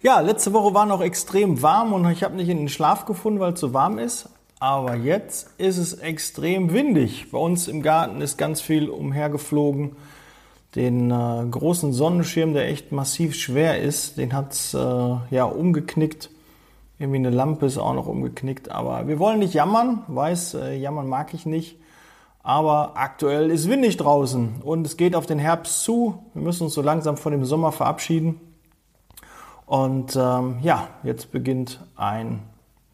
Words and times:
Ja, 0.00 0.20
letzte 0.20 0.52
Woche 0.52 0.74
war 0.74 0.86
noch 0.86 1.00
extrem 1.00 1.60
warm 1.60 1.92
und 1.92 2.08
ich 2.08 2.22
habe 2.22 2.36
nicht 2.36 2.48
in 2.48 2.58
den 2.58 2.68
Schlaf 2.68 3.04
gefunden, 3.04 3.40
weil 3.40 3.54
es 3.54 3.60
so 3.60 3.74
warm 3.74 3.98
ist. 3.98 4.28
Aber 4.60 4.94
jetzt 4.94 5.50
ist 5.58 5.76
es 5.76 5.94
extrem 5.94 6.72
windig. 6.72 7.32
Bei 7.32 7.38
uns 7.38 7.66
im 7.66 7.82
Garten 7.82 8.20
ist 8.20 8.36
ganz 8.36 8.60
viel 8.60 8.90
umhergeflogen. 8.90 9.96
Den 10.76 11.10
äh, 11.10 11.44
großen 11.50 11.92
Sonnenschirm, 11.92 12.54
der 12.54 12.68
echt 12.68 12.92
massiv 12.92 13.34
schwer 13.34 13.80
ist, 13.82 14.18
den 14.18 14.34
hat 14.34 14.52
es 14.52 14.72
äh, 14.72 14.78
ja 15.30 15.44
umgeknickt. 15.44 16.30
Irgendwie 17.00 17.18
eine 17.18 17.30
Lampe 17.30 17.66
ist 17.66 17.78
auch 17.78 17.94
noch 17.94 18.06
umgeknickt. 18.06 18.70
Aber 18.70 19.08
wir 19.08 19.18
wollen 19.18 19.40
nicht 19.40 19.54
jammern. 19.54 20.04
Weiß, 20.06 20.54
äh, 20.54 20.76
jammern 20.76 21.08
mag 21.08 21.34
ich 21.34 21.44
nicht. 21.44 21.76
Aber 22.44 22.92
aktuell 22.94 23.50
ist 23.50 23.68
windig 23.68 23.96
draußen 23.96 24.62
und 24.62 24.86
es 24.86 24.96
geht 24.96 25.16
auf 25.16 25.26
den 25.26 25.40
Herbst 25.40 25.82
zu. 25.82 26.22
Wir 26.34 26.42
müssen 26.42 26.64
uns 26.64 26.74
so 26.74 26.82
langsam 26.82 27.16
von 27.16 27.32
dem 27.32 27.44
Sommer 27.44 27.72
verabschieden. 27.72 28.40
Und 29.68 30.16
ähm, 30.16 30.60
ja, 30.62 30.88
jetzt 31.02 31.30
beginnt 31.30 31.78
ein, 31.94 32.40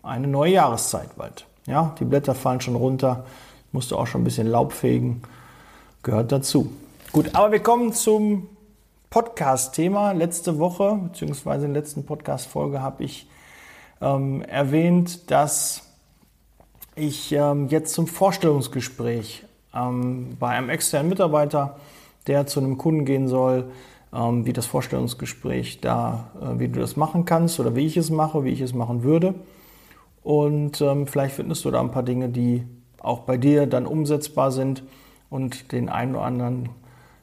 eine 0.02 0.26
neue 0.26 0.54
Jahreszeit 0.54 1.16
bald. 1.16 1.46
Ja, 1.66 1.94
die 2.00 2.04
Blätter 2.04 2.34
fallen 2.34 2.60
schon 2.60 2.74
runter, 2.74 3.24
musste 3.70 3.96
auch 3.96 4.08
schon 4.08 4.22
ein 4.22 4.24
bisschen 4.24 4.48
Laub 4.48 4.72
fegen, 4.72 5.22
gehört 6.02 6.32
dazu. 6.32 6.72
Gut, 7.12 7.36
aber 7.36 7.52
wir 7.52 7.60
kommen 7.60 7.92
zum 7.92 8.48
Podcast-Thema. 9.10 10.10
Letzte 10.12 10.58
Woche, 10.58 10.98
beziehungsweise 11.10 11.66
in 11.66 11.74
der 11.74 11.82
letzten 11.82 12.04
Podcast-Folge, 12.04 12.82
habe 12.82 13.04
ich 13.04 13.28
ähm, 14.00 14.42
erwähnt, 14.42 15.30
dass 15.30 15.82
ich 16.96 17.30
ähm, 17.30 17.68
jetzt 17.68 17.94
zum 17.94 18.08
Vorstellungsgespräch 18.08 19.44
ähm, 19.72 20.36
bei 20.40 20.48
einem 20.48 20.70
externen 20.70 21.08
Mitarbeiter, 21.08 21.76
der 22.26 22.48
zu 22.48 22.58
einem 22.58 22.78
Kunden 22.78 23.04
gehen 23.04 23.28
soll, 23.28 23.70
wie 24.14 24.52
das 24.52 24.66
Vorstellungsgespräch 24.66 25.80
da, 25.80 26.30
äh, 26.40 26.58
wie 26.58 26.68
du 26.68 26.80
das 26.80 26.96
machen 26.96 27.24
kannst 27.24 27.58
oder 27.58 27.74
wie 27.74 27.86
ich 27.86 27.96
es 27.96 28.10
mache, 28.10 28.44
wie 28.44 28.50
ich 28.50 28.60
es 28.60 28.72
machen 28.72 29.02
würde. 29.02 29.34
Und 30.22 30.80
ähm, 30.80 31.06
vielleicht 31.06 31.34
findest 31.34 31.64
du 31.64 31.70
da 31.70 31.80
ein 31.80 31.90
paar 31.90 32.02
Dinge, 32.02 32.28
die 32.28 32.64
auch 33.00 33.20
bei 33.20 33.36
dir 33.36 33.66
dann 33.66 33.86
umsetzbar 33.86 34.50
sind 34.50 34.82
und 35.30 35.72
den 35.72 35.88
einen 35.88 36.14
oder 36.14 36.24
anderen 36.24 36.70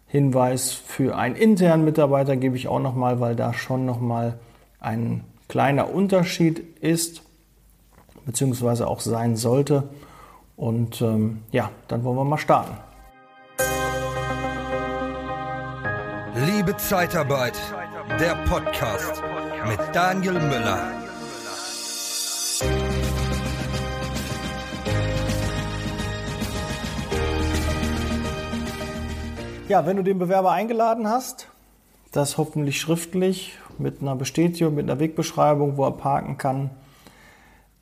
Hinweis 0.06 0.74
für 0.74 1.16
einen 1.16 1.36
internen 1.36 1.86
Mitarbeiter 1.86 2.36
gebe 2.36 2.58
ich 2.58 2.68
auch 2.68 2.82
nochmal, 2.82 3.22
weil 3.22 3.36
da 3.36 3.54
schon 3.54 3.86
nochmal 3.86 4.38
ein 4.80 5.24
kleiner 5.48 5.94
Unterschied 5.94 6.60
ist, 6.82 7.24
beziehungsweise 8.26 8.88
auch 8.88 9.00
sein 9.00 9.38
sollte. 9.38 9.90
Und 10.58 11.02
ähm, 11.02 11.40
ja, 11.52 11.72
dann 11.88 12.04
wollen 12.04 12.18
wir 12.18 12.26
mal 12.26 12.38
starten. 12.38 12.74
Liebe 16.45 16.75
Zeitarbeit, 16.75 17.53
der 18.20 18.34
Podcast 18.47 19.22
mit 19.67 19.80
Daniel 19.94 20.34
Müller. 20.34 20.92
Ja, 29.69 29.86
wenn 29.86 29.97
du 29.97 30.03
den 30.03 30.17
Bewerber 30.17 30.52
eingeladen 30.52 31.08
hast, 31.08 31.47
das 32.12 32.39
hoffentlich 32.39 32.81
schriftlich 32.81 33.53
mit 33.78 34.02
einer 34.02 34.16
Bestätigung, 34.16 34.73
mit 34.73 34.89
einer 34.89 35.00
Wegbeschreibung, 35.00 35.78
wo 35.78 35.86
er 35.86 35.92
parken 35.92 36.39
kann, 36.39 36.72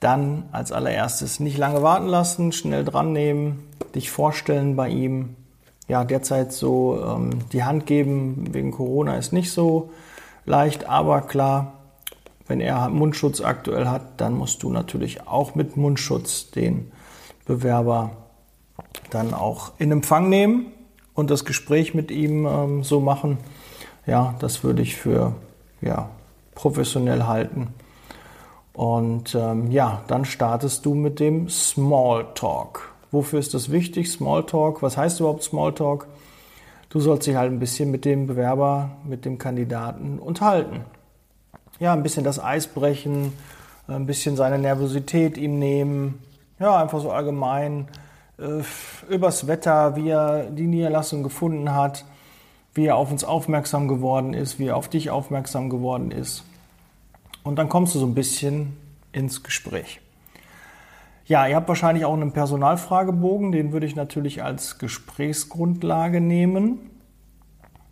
dann 0.02 0.50
als 0.52 0.74
allererstes 0.74 1.40
nicht 1.40 1.58
lange 1.58 1.82
warten 1.82 2.08
lassen, 2.08 2.52
schnell 2.52 2.84
dran 2.84 3.14
nehmen, 3.14 3.70
dich 3.96 4.12
vorstellen 4.12 4.76
bei 4.76 4.90
ihm, 4.90 5.38
ja, 5.90 6.06
derzeit 6.06 6.54
so 6.54 7.04
ähm, 7.04 7.50
die 7.52 7.64
Hand 7.64 7.86
geben 7.86 8.54
wegen 8.54 8.72
Corona 8.72 9.18
ist 9.18 9.34
nicht 9.34 9.52
so 9.52 9.90
leicht, 10.46 10.88
aber 10.88 11.22
klar, 11.22 11.74
wenn 12.48 12.62
er 12.62 12.90
Mundschutz 12.90 13.42
aktuell 13.42 13.88
hat, 13.88 14.22
dann 14.22 14.34
musst 14.34 14.64
du 14.64 14.70
natürlich 14.70 15.28
auch 15.28 15.56
mit 15.56 15.76
Mundschutz 15.76 16.52
den 16.52 16.92
Bewerber 17.46 18.12
dann 19.10 19.34
auch 19.34 19.74
in 19.80 19.92
Empfang 19.92 20.30
nehmen 20.30 20.68
und 21.16 21.32
das 21.32 21.44
Gespräch 21.44 21.94
mit 21.94 22.12
ihm 22.12 22.46
ähm, 22.46 22.84
so 22.84 23.00
machen. 23.00 23.38
Ja, 24.06 24.36
das 24.40 24.64
würde 24.64 24.84
ich 24.84 24.96
für 24.96 25.34
ja, 25.82 26.10
professionell 26.56 27.24
halten. 27.24 27.74
Und 28.74 29.36
ähm, 29.36 29.72
ja, 29.72 30.04
dann 30.08 30.24
startest 30.24 30.86
du 30.86 30.94
mit 30.94 31.20
dem 31.20 31.50
Smalltalk. 31.50 32.89
Wofür 33.12 33.40
ist 33.40 33.54
das 33.54 33.72
wichtig? 33.72 34.12
Smalltalk. 34.12 34.82
Was 34.82 34.98
heißt 34.98 35.20
überhaupt 35.20 35.44
Smalltalk? 35.44 36.08
Du 36.90 37.00
sollst 37.00 37.28
dich 37.28 37.36
halt 37.36 37.52
ein 37.52 37.60
bisschen 37.60 37.92
mit 37.92 38.06
dem 38.06 38.28
Bewerber, 38.28 38.92
mit 39.04 39.26
dem 39.26 39.38
Kandidaten 39.38 40.20
unterhalten. 40.20 40.82
Ja, 41.80 41.94
ein 41.94 42.04
bisschen 42.04 42.24
das 42.24 42.44
Eis 42.44 42.68
brechen, 42.68 43.34
ein 43.88 44.06
bisschen 44.06 44.36
seine 44.36 44.58
Nervosität 44.58 45.38
ihm 45.38 45.60
nehmen. 45.60 46.20
Ja, 46.60 46.78
einfach 46.78 47.00
so 47.00 47.12
allgemein 47.12 47.88
äh, 48.38 48.64
übers 49.12 49.48
Wetter, 49.48 49.96
wie 49.96 50.10
er 50.10 50.50
die 50.50 50.68
Niederlassung 50.68 51.24
gefunden 51.24 51.74
hat, 51.74 52.06
wie 52.74 52.86
er 52.86 52.96
auf 52.96 53.12
uns 53.12 53.24
aufmerksam 53.24 53.88
geworden 53.88 54.34
ist, 54.34 54.60
wie 54.60 54.68
er 54.68 54.78
auf 54.78 54.88
dich 54.88 55.10
aufmerksam 55.10 55.70
geworden 55.70 56.12
ist. 56.12 56.44
Und 57.44 57.58
dann 57.58 57.70
kommst 57.70 57.96
du 57.96 58.00
so 58.00 58.06
ein 58.06 58.16
bisschen 58.16 58.78
ins 59.12 59.44
Gespräch. 59.44 60.02
Ja, 61.30 61.46
ihr 61.46 61.56
habt 61.56 61.68
wahrscheinlich 61.68 62.06
auch 62.06 62.16
einen 62.16 62.32
Personalfragebogen, 62.32 63.52
den 63.52 63.72
würde 63.72 63.86
ich 63.86 63.96
natürlich 63.96 64.42
als 64.42 64.80
Gesprächsgrundlage 64.80 66.22
nehmen. 66.22 66.80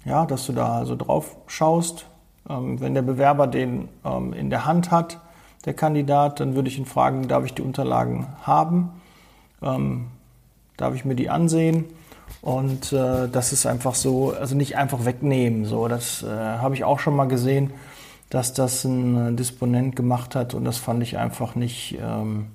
Ja, 0.06 0.26
dass 0.26 0.48
du 0.48 0.54
da 0.54 0.80
also 0.80 0.96
drauf 0.96 1.38
schaust. 1.46 2.08
Ähm, 2.50 2.82
wenn 2.82 2.96
der 2.96 3.04
Bewerber 3.04 3.46
den 3.46 3.90
ähm, 4.04 4.34
in 4.34 4.50
der 4.50 4.66
Hand 4.66 4.90
hat, 4.90 5.20
der 5.66 5.76
Kandidat, 5.76 6.40
dann 6.40 6.56
würde 6.56 6.68
ich 6.68 6.80
ihn 6.80 6.88
fragen, 6.88 7.28
darf 7.28 7.46
ich 7.46 7.54
die 7.54 7.62
Unterlagen 7.62 8.26
haben? 8.42 8.90
Ähm, 9.62 10.08
darf 10.76 10.96
ich 10.96 11.06
mir 11.06 11.16
die 11.16 11.30
ansehen? 11.30 11.86
Und 12.42 12.92
äh, 12.92 13.30
das 13.30 13.54
ist 13.54 13.68
einfach 13.68 13.94
so, 13.94 14.32
also 14.32 14.56
nicht 14.56 14.78
einfach 14.78 15.06
wegnehmen. 15.06 15.66
So, 15.66 15.88
das 15.88 16.24
äh, 16.24 16.28
habe 16.28 16.74
ich 16.74 16.86
auch 16.86 16.98
schon 16.98 17.16
mal 17.16 17.28
gesehen, 17.28 17.70
dass 18.32 18.56
das 18.56 18.84
ein 18.84 19.38
Disponent 19.38 19.96
gemacht 19.96 20.34
hat 20.34 20.56
und 20.56 20.66
das 20.66 20.78
fand 20.78 21.04
ich 21.04 21.20
einfach 21.20 21.54
nicht. 21.54 22.00
Ähm, 22.02 22.48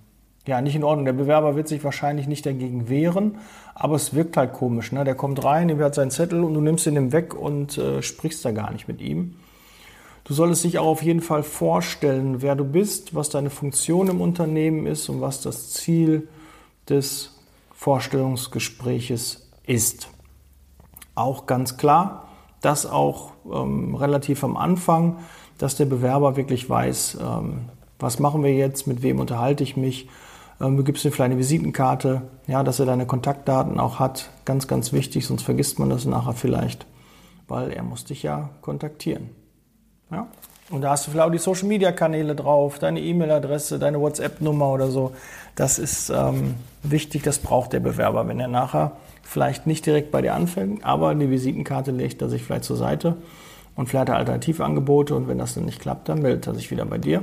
ja, 0.47 0.61
nicht 0.61 0.75
in 0.75 0.85
Ordnung. 0.85 1.05
Der 1.05 1.13
Bewerber 1.13 1.55
wird 1.55 1.69
sich 1.69 1.85
wahrscheinlich 1.85 2.27
nicht 2.27 2.45
dagegen 2.45 2.89
wehren, 2.89 3.39
aber 3.75 3.95
es 3.95 4.15
wirkt 4.15 4.37
halt 4.37 4.53
komisch. 4.53 4.93
Ne? 4.93 5.05
Der 5.05 5.15
kommt 5.15 5.45
rein, 5.45 5.69
der 5.69 5.79
hat 5.79 5.95
seinen 5.95 6.11
Zettel 6.11 6.43
und 6.43 6.55
du 6.55 6.61
nimmst 6.61 6.87
ihn 6.87 7.13
weg 7.13 7.35
und 7.35 7.79
äh, 7.79 8.03
sprichst 8.03 8.45
da 8.45 8.51
gar 8.51 8.73
nicht 8.73 8.89
mit 8.89 9.01
ihm. 9.01 9.37
Du 10.25 10.35
solltest 10.35 10.65
dich 10.65 10.79
auch 10.79 10.87
auf 10.87 11.03
jeden 11.03 11.21
Fall 11.21 11.43
vorstellen, 11.43 12.43
wer 12.43 12.55
du 12.55 12.65
bist, 12.65 13.15
was 13.15 13.29
deine 13.29 13.51
Funktion 13.51 14.09
im 14.09 14.21
Unternehmen 14.21 14.87
ist 14.87 15.09
und 15.09 15.21
was 15.21 15.41
das 15.41 15.71
Ziel 15.71 16.29
des 16.89 17.41
Vorstellungsgespräches 17.73 19.49
ist. 19.67 20.09
Auch 21.15 21.47
ganz 21.47 21.77
klar, 21.77 22.29
dass 22.61 22.87
auch 22.87 23.33
ähm, 23.53 23.95
relativ 23.95 24.45
am 24.45 24.57
Anfang, 24.57 25.19
dass 25.59 25.77
der 25.77 25.87
Bewerber 25.87 26.37
wirklich 26.37 26.69
weiß, 26.71 27.19
ähm, 27.21 27.69
was 27.99 28.19
machen 28.19 28.43
wir 28.43 28.55
jetzt, 28.55 28.87
mit 28.87 29.03
wem 29.03 29.21
unterhalte 29.21 29.63
ich 29.63 29.77
mich 29.77 30.09
ähm, 30.63 30.77
du 30.77 30.85
gibst 30.85 31.05
ihm 31.05 31.13
vielleicht 31.13 31.33
eine 31.33 31.39
Visitenkarte, 31.39 32.23
ja, 32.47 32.63
dass 32.63 32.79
er 32.79 32.87
deine 32.87 33.07
Kontaktdaten 33.07 33.81
auch 33.81 33.99
hat. 33.99 34.31
Ganz, 34.45 34.69
ganz 34.69 34.93
wichtig, 34.93 35.27
sonst 35.27 35.43
vergisst 35.43 35.79
man 35.79 35.91
das 35.91 36.05
nachher 36.05 36.33
vielleicht, 36.33 36.87
weil 37.49 37.73
er 37.73 37.83
muss 37.83 38.05
dich 38.05 38.23
ja 38.23 38.51
kontaktieren. 38.61 39.31
Ja? 40.11 40.29
Und 40.71 40.83
da 40.83 40.91
hast 40.91 41.07
du 41.07 41.11
vielleicht 41.11 41.27
auch 41.27 41.33
die 41.33 41.39
Social 41.39 41.69
Media 41.69 41.93
Kanäle 41.93 42.35
drauf, 42.35 42.79
deine 42.79 43.01
E-Mail-Adresse, 43.01 43.79
deine 43.79 44.01
WhatsApp-Nummer 44.01 44.73
oder 44.73 44.91
so. 44.91 45.13
Das 45.55 45.79
ist 45.79 46.09
ähm, 46.09 46.55
wichtig, 46.83 47.23
das 47.23 47.41
braucht 47.41 47.73
der 47.73 47.81
Bewerber, 47.81 48.27
wenn 48.29 48.41
er 48.41 48.49
nachher 48.49 48.93
vielleicht 49.23 49.67
nicht 49.67 49.85
direkt 49.85 50.11
bei 50.11 50.23
dir 50.23 50.35
anfängt, 50.35 50.85
aber 50.85 51.15
die 51.15 51.31
Visitenkarte 51.31 51.91
legt 51.91 52.23
er 52.23 52.29
sich 52.29 52.43
vielleicht 52.43 52.65
zur 52.65 52.77
Seite 52.77 53.17
und 53.77 53.89
vielleicht 53.89 54.09
hat 54.09 54.17
er 54.17 54.19
Alternativangebote 54.19 55.15
und 55.15 55.29
wenn 55.29 55.39
das 55.39 55.55
dann 55.55 55.65
nicht 55.65 55.81
klappt, 55.81 56.09
dann 56.09 56.23
meldet 56.23 56.47
er 56.47 56.55
sich 56.55 56.71
wieder 56.71 56.85
bei 56.85 56.99
dir. 56.99 57.23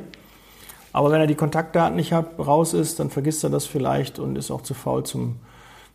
Aber 0.92 1.12
wenn 1.12 1.22
er 1.22 1.28
die 1.28 1.36
Kontaktdaten 1.36 1.96
nicht 1.96 2.14
hat, 2.14 2.40
raus 2.40 2.74
ist, 2.74 3.00
dann 3.00 3.10
vergisst 3.10 3.44
er 3.44 3.50
das 3.50 3.66
vielleicht 3.66 4.20
und 4.20 4.38
ist 4.38 4.52
auch 4.52 4.62
zu 4.62 4.74
faul 4.74 5.04
zum, 5.04 5.38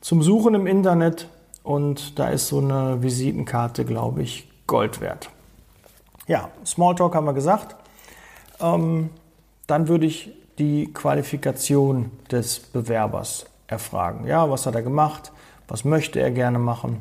zum 0.01 0.23
Suchen 0.23 0.55
im 0.55 0.67
Internet. 0.67 1.29
Und 1.63 2.19
da 2.19 2.29
ist 2.29 2.49
so 2.49 2.59
eine 2.59 3.03
Visitenkarte, 3.03 3.85
glaube 3.85 4.23
ich, 4.23 4.49
Gold 4.67 5.01
wert. 5.01 5.31
Ja, 6.27 6.51
Smalltalk 6.65 7.15
haben 7.15 7.27
wir 7.27 7.33
gesagt. 7.33 7.77
Ähm, 8.61 9.11
dann 9.67 9.89
würde 9.89 10.07
ich 10.07 10.31
die 10.59 10.93
Qualifikation 10.93 12.11
des 12.31 12.61
Bewerbers 12.61 13.47
erfragen. 13.67 14.27
Ja, 14.27 14.49
was 14.51 14.67
hat 14.67 14.75
er 14.75 14.83
gemacht? 14.83 15.33
Was 15.69 15.85
möchte 15.85 16.21
er 16.21 16.31
gerne 16.31 16.59
machen? 16.59 17.01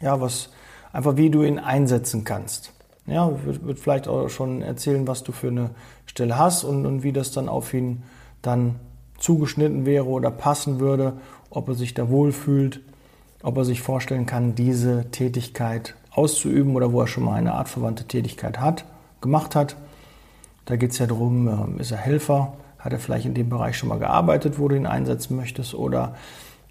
Ja, 0.00 0.20
was, 0.20 0.50
einfach 0.92 1.16
wie 1.16 1.30
du 1.30 1.42
ihn 1.42 1.58
einsetzen 1.58 2.24
kannst. 2.24 2.73
Ja, 3.06 3.30
wird, 3.44 3.64
wird 3.66 3.78
vielleicht 3.78 4.08
auch 4.08 4.28
schon 4.28 4.62
erzählen, 4.62 5.06
was 5.06 5.22
du 5.22 5.32
für 5.32 5.48
eine 5.48 5.70
Stelle 6.06 6.38
hast 6.38 6.64
und, 6.64 6.86
und 6.86 7.02
wie 7.02 7.12
das 7.12 7.32
dann 7.32 7.48
auf 7.48 7.74
ihn 7.74 8.02
dann 8.40 8.76
zugeschnitten 9.18 9.86
wäre 9.86 10.06
oder 10.06 10.30
passen 10.30 10.80
würde, 10.80 11.14
ob 11.50 11.68
er 11.68 11.74
sich 11.74 11.94
da 11.94 12.08
wohlfühlt, 12.08 12.80
ob 13.42 13.56
er 13.58 13.64
sich 13.64 13.82
vorstellen 13.82 14.26
kann, 14.26 14.54
diese 14.54 15.10
Tätigkeit 15.10 15.94
auszuüben 16.10 16.74
oder 16.76 16.92
wo 16.92 17.00
er 17.00 17.06
schon 17.06 17.24
mal 17.24 17.34
eine 17.34 17.54
artverwandte 17.54 18.04
Tätigkeit 18.04 18.60
hat, 18.60 18.84
gemacht 19.20 19.54
hat. 19.54 19.76
Da 20.64 20.76
geht 20.76 20.92
es 20.92 20.98
ja 20.98 21.06
darum, 21.06 21.48
ähm, 21.48 21.80
ist 21.80 21.90
er 21.90 21.98
Helfer? 21.98 22.54
Hat 22.78 22.92
er 22.92 22.98
vielleicht 22.98 23.26
in 23.26 23.34
dem 23.34 23.48
Bereich 23.48 23.76
schon 23.76 23.88
mal 23.88 23.98
gearbeitet, 23.98 24.58
wo 24.58 24.68
du 24.68 24.76
ihn 24.76 24.86
einsetzen 24.86 25.36
möchtest? 25.36 25.74
Oder 25.74 26.14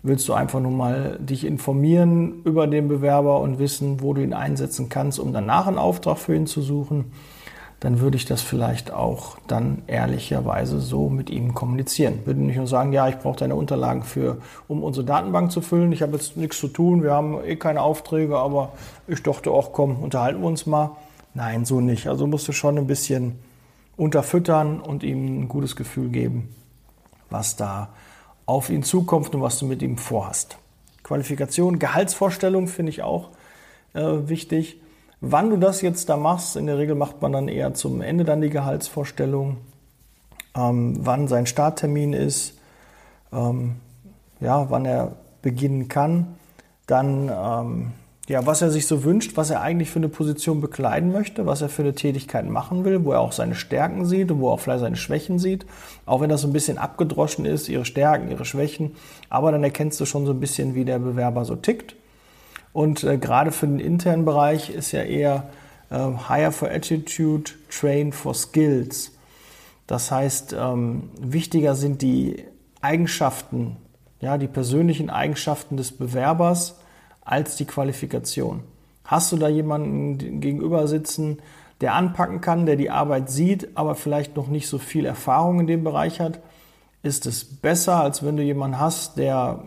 willst 0.03 0.27
du 0.27 0.33
einfach 0.33 0.59
nur 0.59 0.71
mal 0.71 1.17
dich 1.19 1.45
informieren 1.45 2.41
über 2.43 2.67
den 2.67 2.89
Bewerber 2.89 3.39
und 3.39 3.57
wissen, 3.57 4.01
wo 4.01 4.13
du 4.13 4.21
ihn 4.21 4.33
einsetzen 4.33 4.89
kannst, 4.89 5.17
um 5.17 5.33
danach 5.33 5.65
einen 5.65 5.77
Auftrag 5.77 6.17
für 6.17 6.35
ihn 6.35 6.45
zu 6.45 6.61
suchen? 6.61 7.05
Dann 7.79 7.99
würde 7.99 8.15
ich 8.15 8.25
das 8.25 8.41
vielleicht 8.41 8.93
auch 8.93 9.37
dann 9.47 9.81
ehrlicherweise 9.87 10.79
so 10.79 11.09
mit 11.09 11.29
ihm 11.29 11.53
kommunizieren. 11.53 12.19
Würde 12.25 12.41
nicht 12.41 12.55
nur 12.55 12.67
sagen, 12.67 12.93
ja, 12.93 13.09
ich 13.09 13.17
brauche 13.17 13.39
deine 13.39 13.55
Unterlagen 13.55 14.03
für, 14.03 14.37
um 14.69 14.83
unsere 14.83 15.05
Datenbank 15.05 15.51
zu 15.51 15.59
füllen. 15.59 15.91
Ich 15.91 16.01
habe 16.01 16.13
jetzt 16.13 16.37
nichts 16.37 16.59
zu 16.59 16.69
tun, 16.69 17.03
wir 17.03 17.11
haben 17.11 17.43
eh 17.43 17.57
keine 17.57 17.81
Aufträge, 17.81 18.37
aber 18.37 18.71
ich 19.07 19.21
dachte 19.21 19.51
auch, 19.51 19.73
komm, 19.73 19.97
unterhalten 20.01 20.41
wir 20.41 20.47
uns 20.47 20.65
mal. 20.65 20.91
Nein, 21.33 21.65
so 21.65 21.81
nicht. 21.81 22.07
Also 22.07 22.27
musst 22.27 22.47
du 22.47 22.51
schon 22.51 22.77
ein 22.77 22.87
bisschen 22.87 23.35
unterfüttern 23.97 24.79
und 24.79 25.03
ihm 25.03 25.41
ein 25.41 25.47
gutes 25.49 25.75
Gefühl 25.75 26.09
geben, 26.09 26.49
was 27.29 27.57
da 27.57 27.89
auf 28.45 28.69
ihn 28.69 28.83
zukommt 28.83 29.33
und 29.33 29.41
was 29.41 29.59
du 29.59 29.65
mit 29.65 29.81
ihm 29.81 29.97
vorhast. 29.97 30.57
Qualifikation, 31.03 31.79
Gehaltsvorstellung 31.79 32.67
finde 32.67 32.91
ich 32.91 33.03
auch 33.03 33.29
äh, 33.93 34.01
wichtig. 34.01 34.79
Wann 35.21 35.49
du 35.49 35.57
das 35.57 35.81
jetzt 35.81 36.09
da 36.09 36.17
machst, 36.17 36.55
in 36.55 36.65
der 36.65 36.77
Regel 36.77 36.95
macht 36.95 37.21
man 37.21 37.31
dann 37.31 37.47
eher 37.47 37.73
zum 37.73 38.01
Ende 38.01 38.25
dann 38.25 38.41
die 38.41 38.49
Gehaltsvorstellung, 38.49 39.57
ähm, 40.55 40.97
wann 40.99 41.27
sein 41.27 41.45
Starttermin 41.45 42.13
ist, 42.13 42.57
ähm, 43.31 43.77
ja, 44.39 44.69
wann 44.69 44.85
er 44.85 45.13
beginnen 45.41 45.87
kann, 45.87 46.35
dann 46.87 47.31
ähm, 47.33 47.91
ja, 48.29 48.45
was 48.45 48.61
er 48.61 48.71
sich 48.71 48.87
so 48.87 49.03
wünscht, 49.03 49.35
was 49.35 49.49
er 49.49 49.61
eigentlich 49.61 49.89
für 49.89 49.99
eine 49.99 50.07
Position 50.07 50.61
bekleiden 50.61 51.11
möchte, 51.11 51.45
was 51.45 51.61
er 51.61 51.67
für 51.67 51.81
eine 51.81 51.93
Tätigkeit 51.93 52.47
machen 52.47 52.85
will, 52.85 53.03
wo 53.03 53.11
er 53.11 53.19
auch 53.19 53.33
seine 53.33 53.55
Stärken 53.55 54.05
sieht 54.05 54.31
und 54.31 54.39
wo 54.39 54.49
er 54.49 54.53
auch 54.53 54.61
vielleicht 54.61 54.79
seine 54.79 54.95
Schwächen 54.95 55.39
sieht. 55.39 55.65
Auch 56.05 56.21
wenn 56.21 56.29
das 56.29 56.41
so 56.41 56.47
ein 56.47 56.53
bisschen 56.53 56.77
abgedroschen 56.77 57.45
ist, 57.45 57.67
ihre 57.67 57.83
Stärken, 57.83 58.31
ihre 58.31 58.45
Schwächen. 58.45 58.95
Aber 59.29 59.51
dann 59.51 59.63
erkennst 59.63 59.99
du 59.99 60.05
schon 60.05 60.25
so 60.25 60.31
ein 60.31 60.39
bisschen, 60.39 60.73
wie 60.73 60.85
der 60.85 60.99
Bewerber 60.99 61.43
so 61.43 61.55
tickt. 61.57 61.95
Und 62.71 63.03
äh, 63.03 63.17
gerade 63.17 63.51
für 63.51 63.67
den 63.67 63.79
internen 63.79 64.23
Bereich 64.23 64.69
ist 64.69 64.93
ja 64.93 65.03
eher 65.03 65.49
äh, 65.89 65.97
Hire 66.29 66.53
for 66.53 66.71
Attitude, 66.71 67.51
Train 67.69 68.13
for 68.13 68.33
Skills. 68.33 69.11
Das 69.85 70.11
heißt, 70.11 70.55
ähm, 70.57 71.09
wichtiger 71.19 71.75
sind 71.75 72.01
die 72.01 72.45
Eigenschaften, 72.79 73.75
ja, 74.21 74.37
die 74.37 74.47
persönlichen 74.47 75.09
Eigenschaften 75.09 75.75
des 75.75 75.91
Bewerbers 75.91 76.77
als 77.25 77.55
die 77.55 77.65
Qualifikation. 77.65 78.61
Hast 79.05 79.31
du 79.31 79.37
da 79.37 79.47
jemanden 79.47 80.39
gegenüber 80.39 80.87
sitzen, 80.87 81.39
der 81.81 81.95
anpacken 81.95 82.41
kann, 82.41 82.65
der 82.65 82.75
die 82.75 82.89
Arbeit 82.89 83.29
sieht, 83.29 83.75
aber 83.75 83.95
vielleicht 83.95 84.35
noch 84.35 84.47
nicht 84.47 84.67
so 84.67 84.77
viel 84.77 85.05
Erfahrung 85.05 85.59
in 85.59 85.67
dem 85.67 85.83
Bereich 85.83 86.19
hat, 86.19 86.39
ist 87.01 87.25
es 87.25 87.43
besser, 87.43 88.01
als 88.01 88.23
wenn 88.23 88.37
du 88.37 88.43
jemanden 88.43 88.79
hast, 88.79 89.17
der 89.17 89.63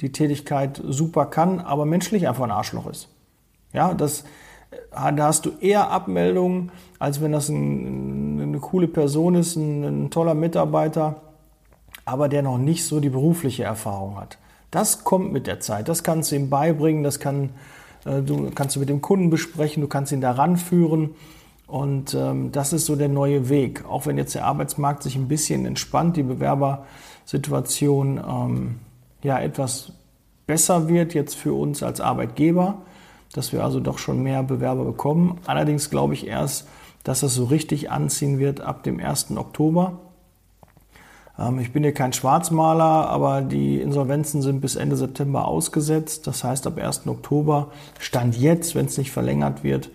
die 0.00 0.12
Tätigkeit 0.12 0.80
super 0.86 1.26
kann, 1.26 1.58
aber 1.58 1.84
menschlich 1.84 2.28
einfach 2.28 2.44
ein 2.44 2.52
Arschloch 2.52 2.86
ist. 2.86 3.08
Ja, 3.72 3.94
das, 3.94 4.22
äh, 4.70 5.12
da 5.12 5.26
hast 5.26 5.44
du 5.44 5.50
eher 5.60 5.90
Abmeldungen, 5.90 6.70
als 7.00 7.20
wenn 7.20 7.32
das 7.32 7.48
ein, 7.48 8.40
eine 8.40 8.58
coole 8.58 8.86
Person 8.86 9.34
ist, 9.34 9.56
ein, 9.56 9.82
ein 9.82 10.10
toller 10.10 10.34
Mitarbeiter, 10.34 11.16
aber 12.04 12.28
der 12.28 12.42
noch 12.42 12.58
nicht 12.58 12.84
so 12.84 13.00
die 13.00 13.10
berufliche 13.10 13.64
Erfahrung 13.64 14.18
hat. 14.20 14.38
Das 14.70 15.04
kommt 15.04 15.32
mit 15.32 15.46
der 15.46 15.60
Zeit. 15.60 15.88
Das 15.88 16.02
kannst 16.02 16.30
du 16.30 16.36
ihm 16.36 16.50
beibringen, 16.50 17.02
das 17.02 17.20
kann, 17.20 17.50
äh, 18.04 18.22
du 18.22 18.50
kannst 18.54 18.76
du 18.76 18.80
mit 18.80 18.88
dem 18.88 19.00
Kunden 19.00 19.30
besprechen, 19.30 19.80
du 19.80 19.88
kannst 19.88 20.12
ihn 20.12 20.20
daran 20.20 20.56
führen. 20.56 21.10
Und 21.66 22.14
ähm, 22.14 22.50
das 22.50 22.72
ist 22.72 22.86
so 22.86 22.96
der 22.96 23.08
neue 23.08 23.48
Weg. 23.50 23.84
Auch 23.84 24.06
wenn 24.06 24.16
jetzt 24.16 24.34
der 24.34 24.46
Arbeitsmarkt 24.46 25.02
sich 25.02 25.16
ein 25.16 25.28
bisschen 25.28 25.66
entspannt, 25.66 26.16
die 26.16 26.22
Bewerbersituation 26.22 28.18
ähm, 28.18 28.76
ja 29.22 29.38
etwas 29.38 29.92
besser 30.46 30.88
wird 30.88 31.12
jetzt 31.12 31.34
für 31.34 31.52
uns 31.52 31.82
als 31.82 32.00
Arbeitgeber, 32.00 32.78
dass 33.34 33.52
wir 33.52 33.62
also 33.62 33.80
doch 33.80 33.98
schon 33.98 34.22
mehr 34.22 34.42
Bewerber 34.42 34.86
bekommen. 34.86 35.38
Allerdings 35.46 35.90
glaube 35.90 36.14
ich 36.14 36.26
erst, 36.26 36.66
dass 37.04 37.22
es 37.22 37.34
so 37.34 37.44
richtig 37.44 37.90
anziehen 37.90 38.38
wird 38.38 38.62
ab 38.62 38.82
dem 38.82 38.98
1. 38.98 39.36
Oktober. 39.36 39.98
Ähm, 41.38 41.58
ich 41.60 41.72
bin 41.72 41.82
hier 41.82 41.94
kein 41.94 42.12
Schwarzmaler, 42.12 43.08
aber 43.08 43.42
die 43.42 43.80
Insolvenzen 43.80 44.42
sind 44.42 44.60
bis 44.60 44.76
Ende 44.76 44.96
September 44.96 45.46
ausgesetzt. 45.46 46.26
Das 46.26 46.44
heißt, 46.44 46.66
ab 46.66 46.78
1. 46.78 47.06
Oktober, 47.06 47.68
Stand 47.98 48.36
jetzt, 48.36 48.74
wenn 48.74 48.86
es 48.86 48.98
nicht 48.98 49.12
verlängert 49.12 49.62
wird, 49.62 49.90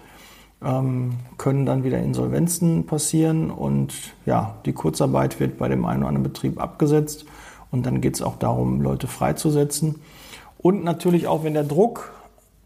ähm, 0.63 1.15
können 1.37 1.65
dann 1.65 1.83
wieder 1.83 1.99
Insolvenzen 1.99 2.85
passieren 2.85 3.51
und 3.51 3.93
ja, 4.25 4.55
die 4.65 4.73
Kurzarbeit 4.73 5.39
wird 5.39 5.57
bei 5.57 5.67
dem 5.67 5.85
einen 5.85 5.99
oder 5.99 6.09
anderen 6.09 6.23
Betrieb 6.23 6.59
abgesetzt 6.59 7.25
und 7.71 7.85
dann 7.85 8.01
geht 8.01 8.15
es 8.15 8.21
auch 8.21 8.37
darum, 8.37 8.81
Leute 8.81 9.07
freizusetzen. 9.07 9.95
Und 10.57 10.85
natürlich 10.85 11.27
auch, 11.27 11.43
wenn 11.43 11.53
der 11.53 11.65
Druck 11.65 12.13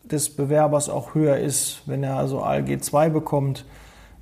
des 0.04 0.30
Bewerbers 0.30 0.90
auch 0.90 1.16
höher 1.16 1.38
ist, 1.38 1.82
wenn 1.88 2.04
er 2.04 2.18
also 2.18 2.42
ALG 2.42 2.80
2 2.82 3.10
bekommt, 3.10 3.66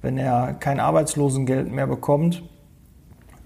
wenn 0.02 0.18
er 0.18 0.54
kein 0.54 0.80
Arbeitslosengeld 0.80 1.72
mehr 1.72 1.88
bekommt, 1.88 2.44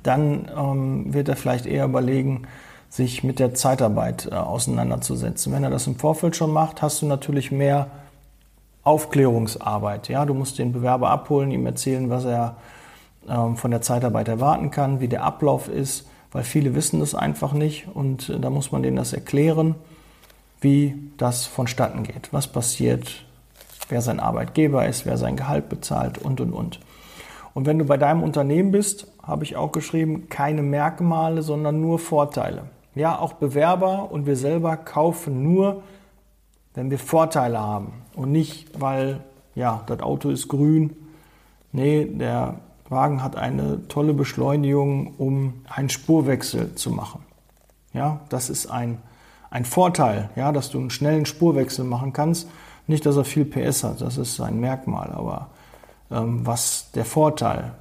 dann 0.04 0.50
ähm, 0.56 1.14
wird 1.14 1.30
er 1.30 1.36
vielleicht 1.36 1.66
eher 1.66 1.86
überlegen, 1.86 2.44
sich 2.90 3.24
mit 3.24 3.40
der 3.40 3.54
Zeitarbeit 3.54 4.28
äh, 4.32 4.36
auseinanderzusetzen. 4.36 5.54
Wenn 5.54 5.64
er 5.64 5.70
das 5.70 5.88
im 5.88 5.96
Vorfeld 5.96 6.36
schon 6.36 6.52
macht, 6.52 6.82
hast 6.82 7.02
du 7.02 7.06
natürlich 7.06 7.52
mehr 7.52 7.88
Aufklärungsarbeit. 8.84 10.10
Ja, 10.10 10.26
du 10.26 10.34
musst 10.34 10.58
den 10.58 10.72
Bewerber 10.72 11.10
abholen, 11.10 11.52
ihm 11.52 11.66
erzählen, 11.66 12.10
was 12.10 12.26
er 12.26 12.56
ähm, 13.30 13.58
von 13.58 13.72
der 13.72 13.82
Zeitarbeit 13.82 14.28
erwarten 14.28 14.72
kann, 14.72 15.00
wie 15.00 15.08
der 15.08 15.24
Ablauf 15.24 15.68
ist, 15.68 16.08
weil 16.32 16.44
viele 16.44 16.74
wissen 16.76 17.00
das 17.00 17.14
einfach 17.14 17.54
nicht 17.54 17.88
und 17.94 18.30
äh, 18.30 18.40
da 18.40 18.50
muss 18.50 18.72
man 18.72 18.82
denen 18.82 18.98
das 18.98 19.14
erklären, 19.14 19.76
wie 20.62 20.96
das 21.18 21.46
vonstatten 21.46 22.04
geht, 22.04 22.34
was 22.34 22.48
passiert, 22.48 23.26
wer 23.90 24.02
sein 24.02 24.20
Arbeitgeber 24.20 24.88
ist, 24.88 25.06
wer 25.06 25.18
sein 25.18 25.36
Gehalt 25.36 25.70
bezahlt 25.70 26.18
und 26.18 26.42
und 26.42 26.54
und. 26.54 26.80
Und 27.54 27.66
wenn 27.66 27.80
du 27.80 27.86
bei 27.86 27.98
deinem 27.98 28.24
Unternehmen 28.24 28.72
bist, 28.72 29.08
habe 29.24 29.44
ich 29.44 29.56
auch 29.56 29.72
geschrieben, 29.72 30.30
keine 30.30 30.62
Merkmale, 30.62 31.42
sondern 31.42 31.82
nur 31.82 32.00
Vorteile. 32.00 32.64
Ja, 32.96 33.20
auch 33.20 33.34
Bewerber 33.34 34.12
und 34.12 34.26
wir 34.26 34.36
selber 34.36 34.78
kaufen 34.78 35.44
nur, 35.44 35.84
wenn 36.74 36.90
wir 36.92 37.00
Vorteile 37.00 37.60
haben 37.60 37.94
und 38.16 38.32
nicht, 38.32 38.80
weil 38.80 39.22
ja, 39.56 39.84
das 39.88 40.00
Auto 40.02 40.30
ist 40.30 40.48
grün. 40.48 40.96
Nee, 41.72 42.06
der 42.06 42.56
Wagen 42.90 43.24
hat 43.24 43.36
eine 43.36 43.88
tolle 43.88 44.14
Beschleunigung, 44.14 45.14
um 45.18 45.62
einen 45.70 45.90
Spurwechsel 45.90 46.76
zu 46.76 46.92
machen. 46.92 47.24
Ja, 47.94 48.22
das 48.30 48.50
ist 48.50 48.68
ein, 48.68 49.00
ein 49.50 49.66
Vorteil, 49.66 50.30
ja, 50.36 50.52
dass 50.52 50.70
du 50.70 50.80
einen 50.80 50.90
schnellen 50.90 51.26
Spurwechsel 51.26 51.86
machen 51.86 52.14
kannst. 52.14 52.50
Nicht, 52.88 53.06
dass 53.06 53.18
er 53.18 53.26
viel 53.26 53.46
PS 53.46 53.84
hat, 53.84 54.02
das 54.02 54.18
ist 54.18 54.40
ein 54.40 54.60
Merkmal, 54.60 55.12
aber 55.12 55.50
was 56.10 56.92
der 56.96 57.06
Vorteil 57.06 57.74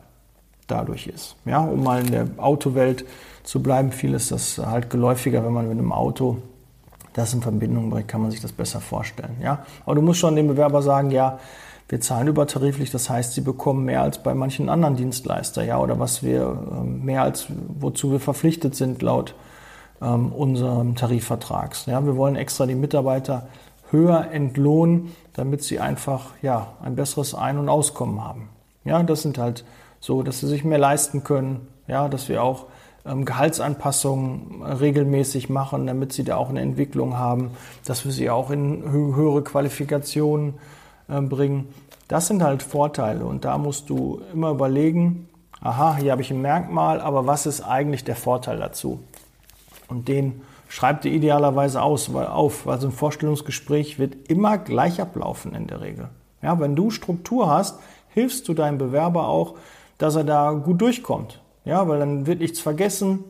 dadurch 0.67 1.07
ist. 1.07 1.37
Ja, 1.45 1.61
um 1.61 1.83
mal 1.83 2.01
in 2.01 2.11
der 2.13 2.29
Autowelt 2.37 3.05
zu 3.43 3.63
bleiben, 3.63 3.91
viel 3.91 4.15
ist 4.15 4.31
das 4.31 4.59
halt 4.59 4.91
geläufiger, 4.91 5.45
wenn 5.45 5.53
man 5.53 5.69
mit 5.69 5.79
einem 5.79 5.93
Auto 5.93 6.39
das 7.15 7.35
in 7.35 7.43
Verbindung 7.43 7.91
bringt, 7.91 8.09
kann 8.09 8.23
man 8.23 8.31
sich 8.31 8.41
das 8.41 8.53
besser 8.53 8.81
vorstellen. 8.81 9.37
Ja, 9.43 9.65
aber 9.85 9.97
du 9.97 10.03
musst 10.03 10.21
schon 10.21 10.37
dem 10.37 10.47
Bewerber 10.47 10.83
sagen, 10.83 11.11
ja, 11.11 11.39
wir 11.89 12.01
zahlen 12.01 12.29
übertariflich, 12.29 12.91
das 12.91 13.09
heißt, 13.09 13.33
sie 13.33 13.41
bekommen 13.41 13.87
mehr 13.87 14.03
als 14.03 14.23
bei 14.23 14.35
manchen 14.35 14.69
anderen 14.69 14.97
Dienstleister, 14.97 15.65
ja, 15.65 15.79
oder 15.79 15.99
was 15.99 16.23
wir 16.23 16.59
ähm, 16.71 17.05
mehr 17.05 17.23
als 17.23 17.47
wozu 17.81 18.13
wir 18.13 18.21
verpflichtet 18.21 18.75
sind 18.75 19.01
laut 19.01 19.35
ähm, 20.03 20.33
unserem 20.33 20.95
Tarifvertrags. 20.97 21.87
Ja, 21.87 22.05
wir 22.05 22.17
wollen 22.17 22.37
extra 22.37 22.67
die 22.67 22.75
Mitarbeiter 22.75 23.49
höher 23.91 24.31
entlohnen, 24.31 25.15
damit 25.33 25.63
sie 25.63 25.81
einfach 25.81 26.33
ja, 26.43 26.75
ein 26.83 26.97
besseres 26.97 27.35
Ein- 27.35 27.59
und 27.59 27.69
Auskommen 27.69 28.23
haben. 28.23 28.49
Ja, 28.85 29.03
das 29.03 29.23
sind 29.23 29.39
halt 29.39 29.65
so, 30.01 30.23
dass 30.23 30.41
sie 30.41 30.47
sich 30.47 30.65
mehr 30.65 30.79
leisten 30.79 31.25
können, 31.25 31.69
ja, 31.87 32.09
dass 32.09 32.29
wir 32.29 32.43
auch 32.43 32.67
ähm, 33.07 33.25
Gehaltsanpassungen 33.25 34.63
regelmäßig 34.63 35.49
machen, 35.49 35.87
damit 35.87 36.13
sie 36.13 36.25
da 36.25 36.37
auch 36.37 36.51
eine 36.51 36.61
Entwicklung 36.61 37.19
haben, 37.19 37.51
dass 37.85 38.05
wir 38.05 38.13
sie 38.13 38.31
auch 38.31 38.51
in 38.51 38.83
hö 38.91 39.15
höhere 39.15 39.43
Qualifikationen 39.43 40.55
äh, 41.09 41.21
bringen. 41.21 41.69
Das 42.09 42.27
sind 42.27 42.43
halt 42.43 42.63
Vorteile 42.63 43.25
und 43.25 43.45
da 43.45 43.59
musst 43.59 43.91
du 43.91 44.23
immer 44.33 44.51
überlegen, 44.51 45.29
aha, 45.61 45.97
hier 45.97 46.13
habe 46.13 46.23
ich 46.23 46.31
ein 46.31 46.41
Merkmal, 46.41 47.01
aber 47.01 47.27
was 47.27 47.47
ist 47.47 47.63
eigentlich 47.63 48.05
der 48.05 48.17
Vorteil 48.17 48.59
dazu? 48.59 49.01
Und 49.89 50.09
den 50.09 50.43
schreib 50.69 51.03
dir 51.03 51.11
idealerweise 51.11 51.83
aus, 51.83 52.13
weil 52.15 52.27
auf, 52.27 52.67
weil 52.67 52.81
so 52.81 52.89
ein 52.89 52.93
Vorstellungsgespräch 52.93 53.99
wird 53.99 54.29
immer 54.29 54.59
gleich 54.59 55.01
ablaufen 55.01 55.55
in 55.55 55.67
der 55.67 55.81
Regel. 55.81 56.09
Ja, 56.43 56.61
wenn 56.61 56.77
du 56.77 56.91
Struktur 56.91 57.51
hast, 57.51 57.81
hilfst 58.11 58.47
du 58.49 58.55
deinem 58.55 58.79
Bewerber 58.79 59.29
auch, 59.29 59.55
dass 59.97 60.15
er 60.15 60.25
da 60.25 60.53
gut 60.53 60.81
durchkommt. 60.81 61.41
Ja, 61.65 61.89
weil 61.89 61.99
dann 61.99 62.27
wird 62.27 62.41
nichts 62.41 62.61
vergessen. 62.61 63.25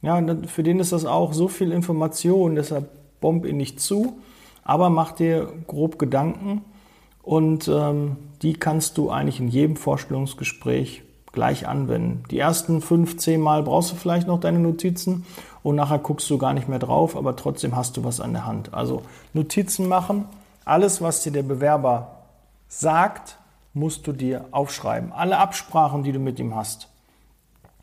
Ja, 0.00 0.22
für 0.46 0.62
den 0.62 0.78
ist 0.78 0.92
das 0.92 1.04
auch 1.04 1.32
so 1.32 1.48
viel 1.48 1.72
Information, 1.72 2.54
deshalb 2.54 2.88
bomb 3.20 3.44
ihn 3.44 3.56
nicht 3.56 3.80
zu, 3.80 4.18
aber 4.62 4.90
mach 4.90 5.12
dir 5.12 5.52
grob 5.66 5.98
Gedanken 5.98 6.64
und 7.22 7.66
ähm, 7.66 8.16
die 8.42 8.54
kannst 8.54 8.96
du 8.96 9.10
eigentlich 9.10 9.40
in 9.40 9.48
jedem 9.48 9.74
Vorstellungsgespräch 9.74 11.02
gleich 11.32 11.66
anwenden. 11.68 12.24
Die 12.30 12.38
ersten 12.38 12.80
fünf, 12.80 13.16
zehn 13.18 13.40
Mal 13.40 13.62
brauchst 13.62 13.92
du 13.92 13.96
vielleicht 13.96 14.26
noch 14.26 14.40
deine 14.40 14.58
Notizen 14.58 15.26
und 15.62 15.76
nachher 15.76 15.98
guckst 15.98 16.28
du 16.30 16.38
gar 16.38 16.52
nicht 16.52 16.68
mehr 16.68 16.78
drauf, 16.78 17.16
aber 17.16 17.36
trotzdem 17.36 17.76
hast 17.76 17.96
du 17.96 18.04
was 18.04 18.20
an 18.20 18.32
der 18.32 18.46
Hand. 18.46 18.74
Also 18.74 19.02
Notizen 19.34 19.88
machen, 19.88 20.24
alles, 20.64 21.00
was 21.00 21.22
dir 21.22 21.32
der 21.32 21.42
Bewerber 21.42 22.18
sagt, 22.68 23.38
musst 23.74 24.06
du 24.06 24.12
dir 24.12 24.46
aufschreiben. 24.50 25.12
Alle 25.12 25.38
Absprachen, 25.38 26.02
die 26.02 26.12
du 26.12 26.18
mit 26.18 26.38
ihm 26.38 26.54
hast. 26.54 26.88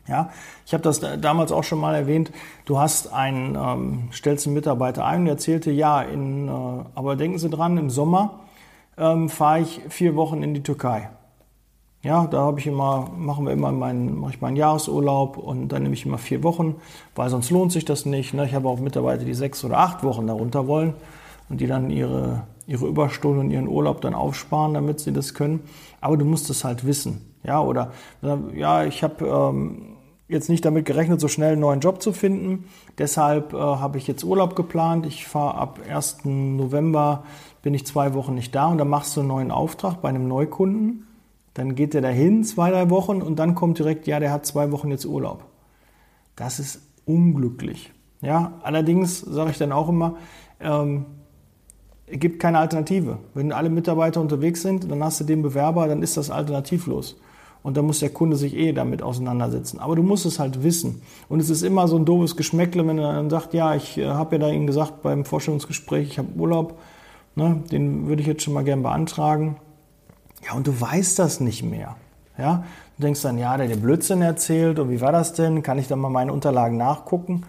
Ja, 0.08 0.30
ich 0.64 0.72
habe 0.72 0.84
das 0.84 1.00
damals 1.00 1.50
auch 1.50 1.64
schon 1.64 1.80
mal 1.80 1.94
erwähnt. 1.94 2.30
Du 2.64 2.78
hast 2.78 3.12
einen, 3.12 3.56
ähm, 3.56 4.08
stellst 4.12 4.46
einen 4.46 4.54
Mitarbeiter 4.54 5.04
ein 5.04 5.22
und 5.22 5.26
erzählte, 5.26 5.72
ja, 5.72 6.00
in, 6.00 6.46
äh, 6.46 6.50
aber 6.94 7.16
denken 7.16 7.38
Sie 7.38 7.50
dran, 7.50 7.76
im 7.76 7.90
Sommer 7.90 8.40
ähm, 8.96 9.28
fahre 9.28 9.60
ich 9.60 9.80
vier 9.88 10.14
Wochen 10.14 10.44
in 10.44 10.54
die 10.54 10.62
Türkei. 10.62 11.10
Ja, 12.06 12.28
da 12.28 12.38
habe 12.42 12.60
ich 12.60 12.68
immer, 12.68 13.10
machen 13.16 13.46
wir 13.46 13.52
immer 13.52 13.72
meinen, 13.72 14.20
mache 14.20 14.34
ich 14.34 14.40
meinen 14.40 14.54
Jahresurlaub 14.54 15.38
und 15.38 15.70
dann 15.70 15.82
nehme 15.82 15.94
ich 15.96 16.06
immer 16.06 16.18
vier 16.18 16.44
Wochen, 16.44 16.76
weil 17.16 17.28
sonst 17.30 17.50
lohnt 17.50 17.72
sich 17.72 17.84
das 17.84 18.06
nicht. 18.06 18.32
Ne? 18.32 18.46
Ich 18.46 18.54
habe 18.54 18.68
auch 18.68 18.78
Mitarbeiter, 18.78 19.24
die 19.24 19.34
sechs 19.34 19.64
oder 19.64 19.78
acht 19.78 20.04
Wochen 20.04 20.28
darunter 20.28 20.68
wollen 20.68 20.94
und 21.48 21.60
die 21.60 21.66
dann 21.66 21.90
ihre, 21.90 22.44
ihre 22.68 22.86
Überstunden 22.86 23.40
und 23.40 23.50
ihren 23.50 23.66
Urlaub 23.66 24.02
dann 24.02 24.14
aufsparen, 24.14 24.74
damit 24.74 25.00
sie 25.00 25.12
das 25.12 25.34
können. 25.34 25.64
Aber 26.00 26.16
du 26.16 26.24
musst 26.24 26.48
es 26.48 26.62
halt 26.62 26.86
wissen. 26.86 27.22
Ja, 27.42 27.60
oder 27.60 27.90
ja, 28.54 28.84
ich 28.84 29.02
habe 29.02 29.26
ähm, 29.26 29.96
jetzt 30.28 30.48
nicht 30.48 30.64
damit 30.64 30.84
gerechnet, 30.84 31.20
so 31.20 31.26
schnell 31.26 31.54
einen 31.54 31.60
neuen 31.60 31.80
Job 31.80 32.00
zu 32.00 32.12
finden. 32.12 32.66
Deshalb 32.98 33.52
äh, 33.52 33.56
habe 33.56 33.98
ich 33.98 34.06
jetzt 34.06 34.22
Urlaub 34.22 34.54
geplant. 34.54 35.06
Ich 35.06 35.26
fahre 35.26 35.56
ab 35.56 35.80
1. 35.90 36.18
November, 36.22 37.24
bin 37.62 37.74
ich 37.74 37.84
zwei 37.84 38.14
Wochen 38.14 38.36
nicht 38.36 38.54
da 38.54 38.68
und 38.68 38.78
dann 38.78 38.88
machst 38.88 39.16
du 39.16 39.22
einen 39.22 39.28
neuen 39.28 39.50
Auftrag 39.50 40.00
bei 40.02 40.08
einem 40.08 40.28
Neukunden 40.28 41.05
dann 41.56 41.74
geht 41.74 41.94
er 41.94 42.02
dahin, 42.02 42.44
zwei, 42.44 42.70
drei 42.70 42.90
Wochen, 42.90 43.22
und 43.22 43.38
dann 43.38 43.54
kommt 43.54 43.78
direkt, 43.78 44.06
ja, 44.06 44.20
der 44.20 44.30
hat 44.30 44.44
zwei 44.44 44.70
Wochen 44.72 44.90
jetzt 44.90 45.06
Urlaub. 45.06 45.44
Das 46.36 46.58
ist 46.60 46.82
unglücklich. 47.06 47.92
Ja, 48.20 48.52
allerdings 48.62 49.20
sage 49.20 49.52
ich 49.52 49.58
dann 49.58 49.72
auch 49.72 49.88
immer, 49.88 50.16
ähm, 50.60 51.06
es 52.06 52.20
gibt 52.20 52.40
keine 52.40 52.58
Alternative. 52.58 53.18
Wenn 53.32 53.52
alle 53.52 53.70
Mitarbeiter 53.70 54.20
unterwegs 54.20 54.60
sind, 54.60 54.90
dann 54.90 55.02
hast 55.02 55.20
du 55.20 55.24
den 55.24 55.42
Bewerber, 55.42 55.88
dann 55.88 56.02
ist 56.02 56.18
das 56.18 56.30
alternativlos. 56.30 57.16
Und 57.62 57.76
dann 57.78 57.86
muss 57.86 58.00
der 58.00 58.10
Kunde 58.10 58.36
sich 58.36 58.54
eh 58.54 58.72
damit 58.72 59.02
auseinandersetzen. 59.02 59.80
Aber 59.80 59.96
du 59.96 60.02
musst 60.02 60.26
es 60.26 60.38
halt 60.38 60.62
wissen. 60.62 61.00
Und 61.28 61.40
es 61.40 61.48
ist 61.48 61.62
immer 61.62 61.88
so 61.88 61.96
ein 61.96 62.04
doofes 62.04 62.36
Geschmäckle, 62.36 62.86
wenn 62.86 62.98
er 62.98 63.14
dann 63.14 63.30
sagt, 63.30 63.54
ja, 63.54 63.74
ich 63.74 63.96
äh, 63.96 64.06
habe 64.06 64.36
ja 64.36 64.42
da 64.42 64.50
Ihnen 64.50 64.66
gesagt 64.66 65.02
beim 65.02 65.24
Vorstellungsgespräch, 65.24 66.08
ich 66.10 66.18
habe 66.18 66.28
Urlaub. 66.36 66.78
Ne, 67.34 67.62
den 67.70 68.08
würde 68.08 68.22
ich 68.22 68.28
jetzt 68.28 68.42
schon 68.42 68.54
mal 68.54 68.64
gern 68.64 68.82
beantragen. 68.82 69.56
Ja, 70.46 70.54
und 70.54 70.66
du 70.66 70.80
weißt 70.80 71.18
das 71.18 71.40
nicht 71.40 71.62
mehr. 71.62 71.96
Ja, 72.38 72.64
du 72.96 73.02
denkst 73.02 73.22
dann, 73.22 73.38
ja, 73.38 73.56
der 73.56 73.68
hat 73.68 73.82
Blödsinn 73.82 74.22
erzählt 74.22 74.78
und 74.78 74.90
wie 74.90 75.00
war 75.00 75.12
das 75.12 75.32
denn? 75.32 75.62
Kann 75.62 75.78
ich 75.78 75.88
dann 75.88 75.98
mal 75.98 76.10
meine 76.10 76.32
Unterlagen 76.32 76.76
nachgucken? 76.76 77.44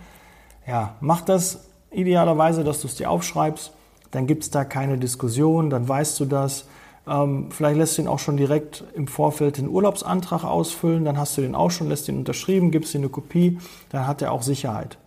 Ja, 0.65 0.95
mach 0.99 1.21
das 1.21 1.65
idealerweise, 1.91 2.63
dass 2.63 2.81
du 2.81 2.87
es 2.87 2.95
dir 2.95 3.09
aufschreibst. 3.09 3.73
Dann 4.11 4.25
gibt 4.25 4.43
es 4.43 4.49
da 4.49 4.63
keine 4.63 4.97
Diskussion, 4.97 5.69
dann 5.69 5.87
weißt 5.87 6.19
du 6.19 6.25
das. 6.25 6.67
Ähm, 7.07 7.47
vielleicht 7.51 7.77
lässt 7.77 7.97
du 7.97 8.01
ihn 8.01 8.07
auch 8.07 8.19
schon 8.19 8.37
direkt 8.37 8.83
im 8.95 9.07
Vorfeld 9.07 9.57
den 9.57 9.69
Urlaubsantrag 9.69 10.43
ausfüllen, 10.43 11.05
dann 11.05 11.17
hast 11.17 11.37
du 11.37 11.41
den 11.41 11.55
auch 11.55 11.71
schon, 11.71 11.87
lässt 11.89 12.07
ihn 12.09 12.17
unterschrieben, 12.17 12.71
gibst 12.71 12.93
ihm 12.95 13.01
eine 13.01 13.09
Kopie, 13.09 13.59
dann 13.89 14.07
hat 14.07 14.21
er 14.21 14.31
auch 14.31 14.41
Sicherheit. 14.41 14.97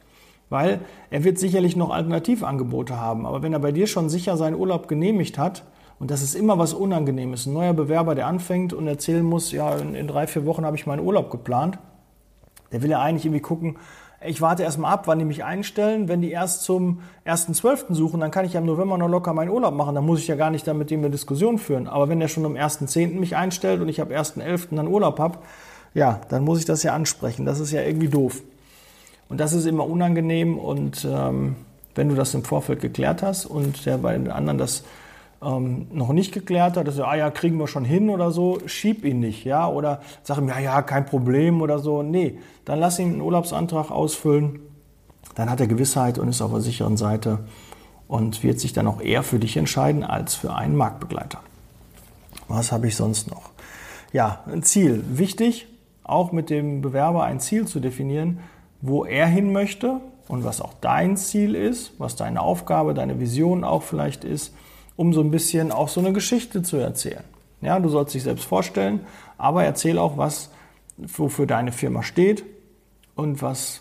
Weil 0.48 0.80
er 1.10 1.24
wird 1.24 1.38
sicherlich 1.38 1.76
noch 1.76 1.90
Alternativangebote 1.90 2.98
haben, 2.98 3.26
aber 3.26 3.42
wenn 3.42 3.52
er 3.52 3.58
bei 3.58 3.72
dir 3.72 3.86
schon 3.86 4.08
sicher 4.08 4.36
seinen 4.36 4.56
Urlaub 4.56 4.88
genehmigt 4.88 5.38
hat, 5.38 5.62
und 6.00 6.10
das 6.10 6.22
ist 6.22 6.34
immer 6.34 6.58
was 6.58 6.72
Unangenehmes. 6.72 7.44
Ein 7.44 7.52
neuer 7.52 7.74
Bewerber, 7.74 8.14
der 8.14 8.26
anfängt 8.26 8.72
und 8.72 8.88
erzählen 8.88 9.22
muss, 9.22 9.52
ja, 9.52 9.76
in, 9.76 9.94
in 9.94 10.08
drei, 10.08 10.26
vier 10.26 10.46
Wochen 10.46 10.64
habe 10.64 10.74
ich 10.74 10.86
meinen 10.86 11.00
Urlaub 11.00 11.30
geplant. 11.30 11.78
Der 12.72 12.82
will 12.82 12.88
ja 12.90 13.00
eigentlich 13.02 13.26
irgendwie 13.26 13.42
gucken, 13.42 13.76
ich 14.24 14.40
warte 14.40 14.62
erstmal 14.62 14.92
ab, 14.92 15.06
wann 15.06 15.18
die 15.18 15.26
mich 15.26 15.44
einstellen. 15.44 16.08
Wenn 16.08 16.22
die 16.22 16.30
erst 16.30 16.62
zum 16.62 17.00
1.12. 17.26 17.94
suchen, 17.94 18.20
dann 18.20 18.30
kann 18.30 18.46
ich 18.46 18.54
ja 18.54 18.60
im 18.60 18.66
November 18.66 18.96
noch 18.96 19.08
locker 19.08 19.34
meinen 19.34 19.50
Urlaub 19.50 19.74
machen. 19.74 19.94
Dann 19.94 20.06
muss 20.06 20.20
ich 20.20 20.28
ja 20.28 20.36
gar 20.36 20.50
nicht 20.50 20.66
dann 20.66 20.78
mit 20.78 20.90
dem 20.90 21.00
eine 21.00 21.10
Diskussion 21.10 21.58
führen. 21.58 21.86
Aber 21.86 22.08
wenn 22.08 22.18
der 22.18 22.28
schon 22.28 22.46
am 22.46 22.54
1.10. 22.54 23.18
mich 23.18 23.36
einstellt 23.36 23.82
und 23.82 23.88
ich 23.90 24.00
ab 24.00 24.10
1.11. 24.10 24.76
dann 24.76 24.88
Urlaub 24.88 25.18
habe, 25.18 25.38
ja, 25.92 26.22
dann 26.30 26.44
muss 26.44 26.58
ich 26.58 26.64
das 26.64 26.82
ja 26.82 26.94
ansprechen. 26.94 27.44
Das 27.44 27.60
ist 27.60 27.72
ja 27.72 27.82
irgendwie 27.82 28.08
doof. 28.08 28.42
Und 29.28 29.38
das 29.38 29.52
ist 29.52 29.66
immer 29.66 29.86
unangenehm. 29.86 30.58
Und 30.58 31.06
ähm, 31.10 31.56
wenn 31.94 32.08
du 32.08 32.14
das 32.14 32.32
im 32.32 32.44
Vorfeld 32.44 32.80
geklärt 32.80 33.22
hast 33.22 33.44
und 33.44 33.84
der 33.84 33.98
bei 33.98 34.12
den 34.12 34.30
anderen 34.30 34.56
das 34.56 34.84
ähm, 35.42 35.86
noch 35.92 36.12
nicht 36.12 36.32
geklärt 36.32 36.76
hat, 36.76 36.86
dass 36.86 36.98
er, 36.98 37.08
ah 37.08 37.16
ja, 37.16 37.30
kriegen 37.30 37.58
wir 37.58 37.66
schon 37.66 37.84
hin 37.84 38.10
oder 38.10 38.30
so, 38.30 38.58
schieb 38.66 39.04
ihn 39.04 39.20
nicht, 39.20 39.44
ja, 39.44 39.68
oder 39.68 40.00
sag 40.22 40.38
ihm, 40.38 40.48
ja, 40.48 40.58
ja, 40.58 40.82
kein 40.82 41.06
Problem 41.06 41.62
oder 41.62 41.78
so. 41.78 42.02
Nee, 42.02 42.38
dann 42.64 42.78
lass 42.78 42.98
ihn 42.98 43.12
einen 43.12 43.20
Urlaubsantrag 43.20 43.90
ausfüllen, 43.90 44.60
dann 45.34 45.48
hat 45.50 45.60
er 45.60 45.66
Gewissheit 45.66 46.18
und 46.18 46.28
ist 46.28 46.42
auf 46.42 46.50
der 46.50 46.60
sicheren 46.60 46.96
Seite 46.96 47.40
und 48.06 48.42
wird 48.42 48.60
sich 48.60 48.72
dann 48.72 48.86
auch 48.86 49.00
eher 49.00 49.22
für 49.22 49.38
dich 49.38 49.56
entscheiden 49.56 50.04
als 50.04 50.34
für 50.34 50.54
einen 50.54 50.76
Marktbegleiter. 50.76 51.40
Was 52.48 52.72
habe 52.72 52.88
ich 52.88 52.96
sonst 52.96 53.30
noch? 53.30 53.50
Ja, 54.12 54.40
ein 54.46 54.64
Ziel. 54.64 55.04
Wichtig, 55.08 55.68
auch 56.02 56.32
mit 56.32 56.50
dem 56.50 56.82
Bewerber 56.82 57.22
ein 57.22 57.38
Ziel 57.38 57.66
zu 57.66 57.78
definieren, 57.78 58.40
wo 58.82 59.04
er 59.04 59.26
hin 59.26 59.52
möchte 59.52 60.00
und 60.26 60.42
was 60.44 60.60
auch 60.60 60.74
dein 60.80 61.16
Ziel 61.16 61.54
ist, 61.54 61.92
was 61.98 62.16
deine 62.16 62.40
Aufgabe, 62.40 62.92
deine 62.92 63.20
Vision 63.20 63.62
auch 63.62 63.84
vielleicht 63.84 64.24
ist 64.24 64.52
um 65.00 65.14
so 65.14 65.22
ein 65.22 65.30
bisschen 65.30 65.72
auch 65.72 65.88
so 65.88 65.98
eine 66.00 66.12
Geschichte 66.12 66.62
zu 66.62 66.76
erzählen. 66.76 67.24
Ja, 67.62 67.80
du 67.80 67.88
sollst 67.88 68.12
dich 68.12 68.22
selbst 68.22 68.44
vorstellen, 68.44 69.00
aber 69.38 69.64
erzähl 69.64 69.98
auch, 69.98 70.18
was 70.18 70.50
wofür 70.98 71.46
deine 71.46 71.72
Firma 71.72 72.02
steht 72.02 72.44
und 73.14 73.40
was 73.40 73.80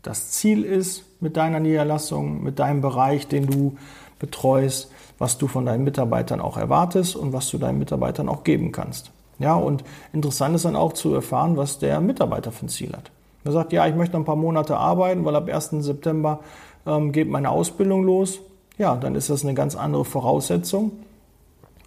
das 0.00 0.30
Ziel 0.30 0.64
ist 0.64 1.04
mit 1.20 1.36
deiner 1.36 1.60
Niederlassung, 1.60 2.42
mit 2.42 2.58
deinem 2.58 2.80
Bereich, 2.80 3.28
den 3.28 3.46
du 3.46 3.76
betreust, 4.18 4.90
was 5.18 5.36
du 5.36 5.46
von 5.46 5.66
deinen 5.66 5.84
Mitarbeitern 5.84 6.40
auch 6.40 6.56
erwartest 6.56 7.16
und 7.16 7.34
was 7.34 7.50
du 7.50 7.58
deinen 7.58 7.78
Mitarbeitern 7.78 8.26
auch 8.26 8.42
geben 8.42 8.72
kannst. 8.72 9.10
Ja, 9.38 9.56
und 9.56 9.84
interessant 10.14 10.56
ist 10.56 10.64
dann 10.64 10.74
auch 10.74 10.94
zu 10.94 11.12
erfahren, 11.12 11.58
was 11.58 11.80
der 11.80 12.00
Mitarbeiter 12.00 12.50
für 12.50 12.64
ein 12.64 12.70
Ziel 12.70 12.94
hat. 12.94 13.10
Er 13.44 13.52
sagt, 13.52 13.74
ja, 13.74 13.86
ich 13.86 13.94
möchte 13.94 14.16
ein 14.16 14.24
paar 14.24 14.36
Monate 14.36 14.78
arbeiten, 14.78 15.22
weil 15.26 15.36
ab 15.36 15.50
1. 15.50 15.72
September 15.80 16.40
ähm, 16.86 17.12
geht 17.12 17.28
meine 17.28 17.50
Ausbildung 17.50 18.04
los 18.04 18.40
ja, 18.78 18.96
dann 18.96 19.14
ist 19.14 19.30
das 19.30 19.44
eine 19.44 19.54
ganz 19.54 19.74
andere 19.76 20.04
Voraussetzung 20.04 20.92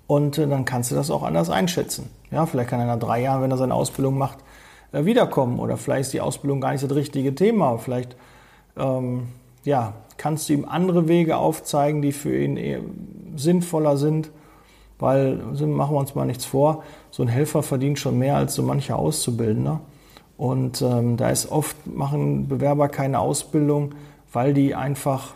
und 0.07 0.37
äh, 0.37 0.47
dann 0.47 0.65
kannst 0.65 0.91
du 0.91 0.95
das 0.95 1.11
auch 1.11 1.23
anders 1.23 1.49
einschätzen. 1.49 2.09
Ja, 2.31 2.45
vielleicht 2.45 2.69
kann 2.69 2.79
er 2.79 2.87
nach 2.87 2.99
drei 2.99 3.21
Jahren, 3.21 3.41
wenn 3.41 3.51
er 3.51 3.57
seine 3.57 3.73
Ausbildung 3.73 4.17
macht, 4.17 4.39
äh, 4.91 5.05
wiederkommen 5.05 5.59
oder 5.59 5.77
vielleicht 5.77 6.01
ist 6.01 6.13
die 6.13 6.21
Ausbildung 6.21 6.61
gar 6.61 6.71
nicht 6.71 6.83
das 6.83 6.95
richtige 6.95 7.35
Thema. 7.35 7.77
Vielleicht 7.77 8.15
ähm, 8.77 9.27
ja, 9.63 9.93
kannst 10.17 10.49
du 10.49 10.53
ihm 10.53 10.65
andere 10.65 11.07
Wege 11.07 11.37
aufzeigen, 11.37 12.01
die 12.01 12.11
für 12.11 12.35
ihn 12.35 13.35
sinnvoller 13.35 13.97
sind, 13.97 14.31
weil 14.97 15.35
machen 15.35 15.95
wir 15.95 15.99
uns 15.99 16.15
mal 16.15 16.25
nichts 16.25 16.45
vor, 16.45 16.83
so 17.11 17.23
ein 17.23 17.29
Helfer 17.29 17.63
verdient 17.63 17.99
schon 17.99 18.17
mehr 18.17 18.35
als 18.35 18.55
so 18.55 18.63
mancher 18.63 18.97
Auszubildender. 18.97 19.81
Und 20.37 20.81
ähm, 20.81 21.17
da 21.17 21.29
ist 21.29 21.51
oft, 21.51 21.75
machen 21.85 22.47
Bewerber 22.47 22.87
keine 22.87 23.19
Ausbildung, 23.19 23.95
weil 24.31 24.53
die 24.53 24.73
einfach 24.73 25.33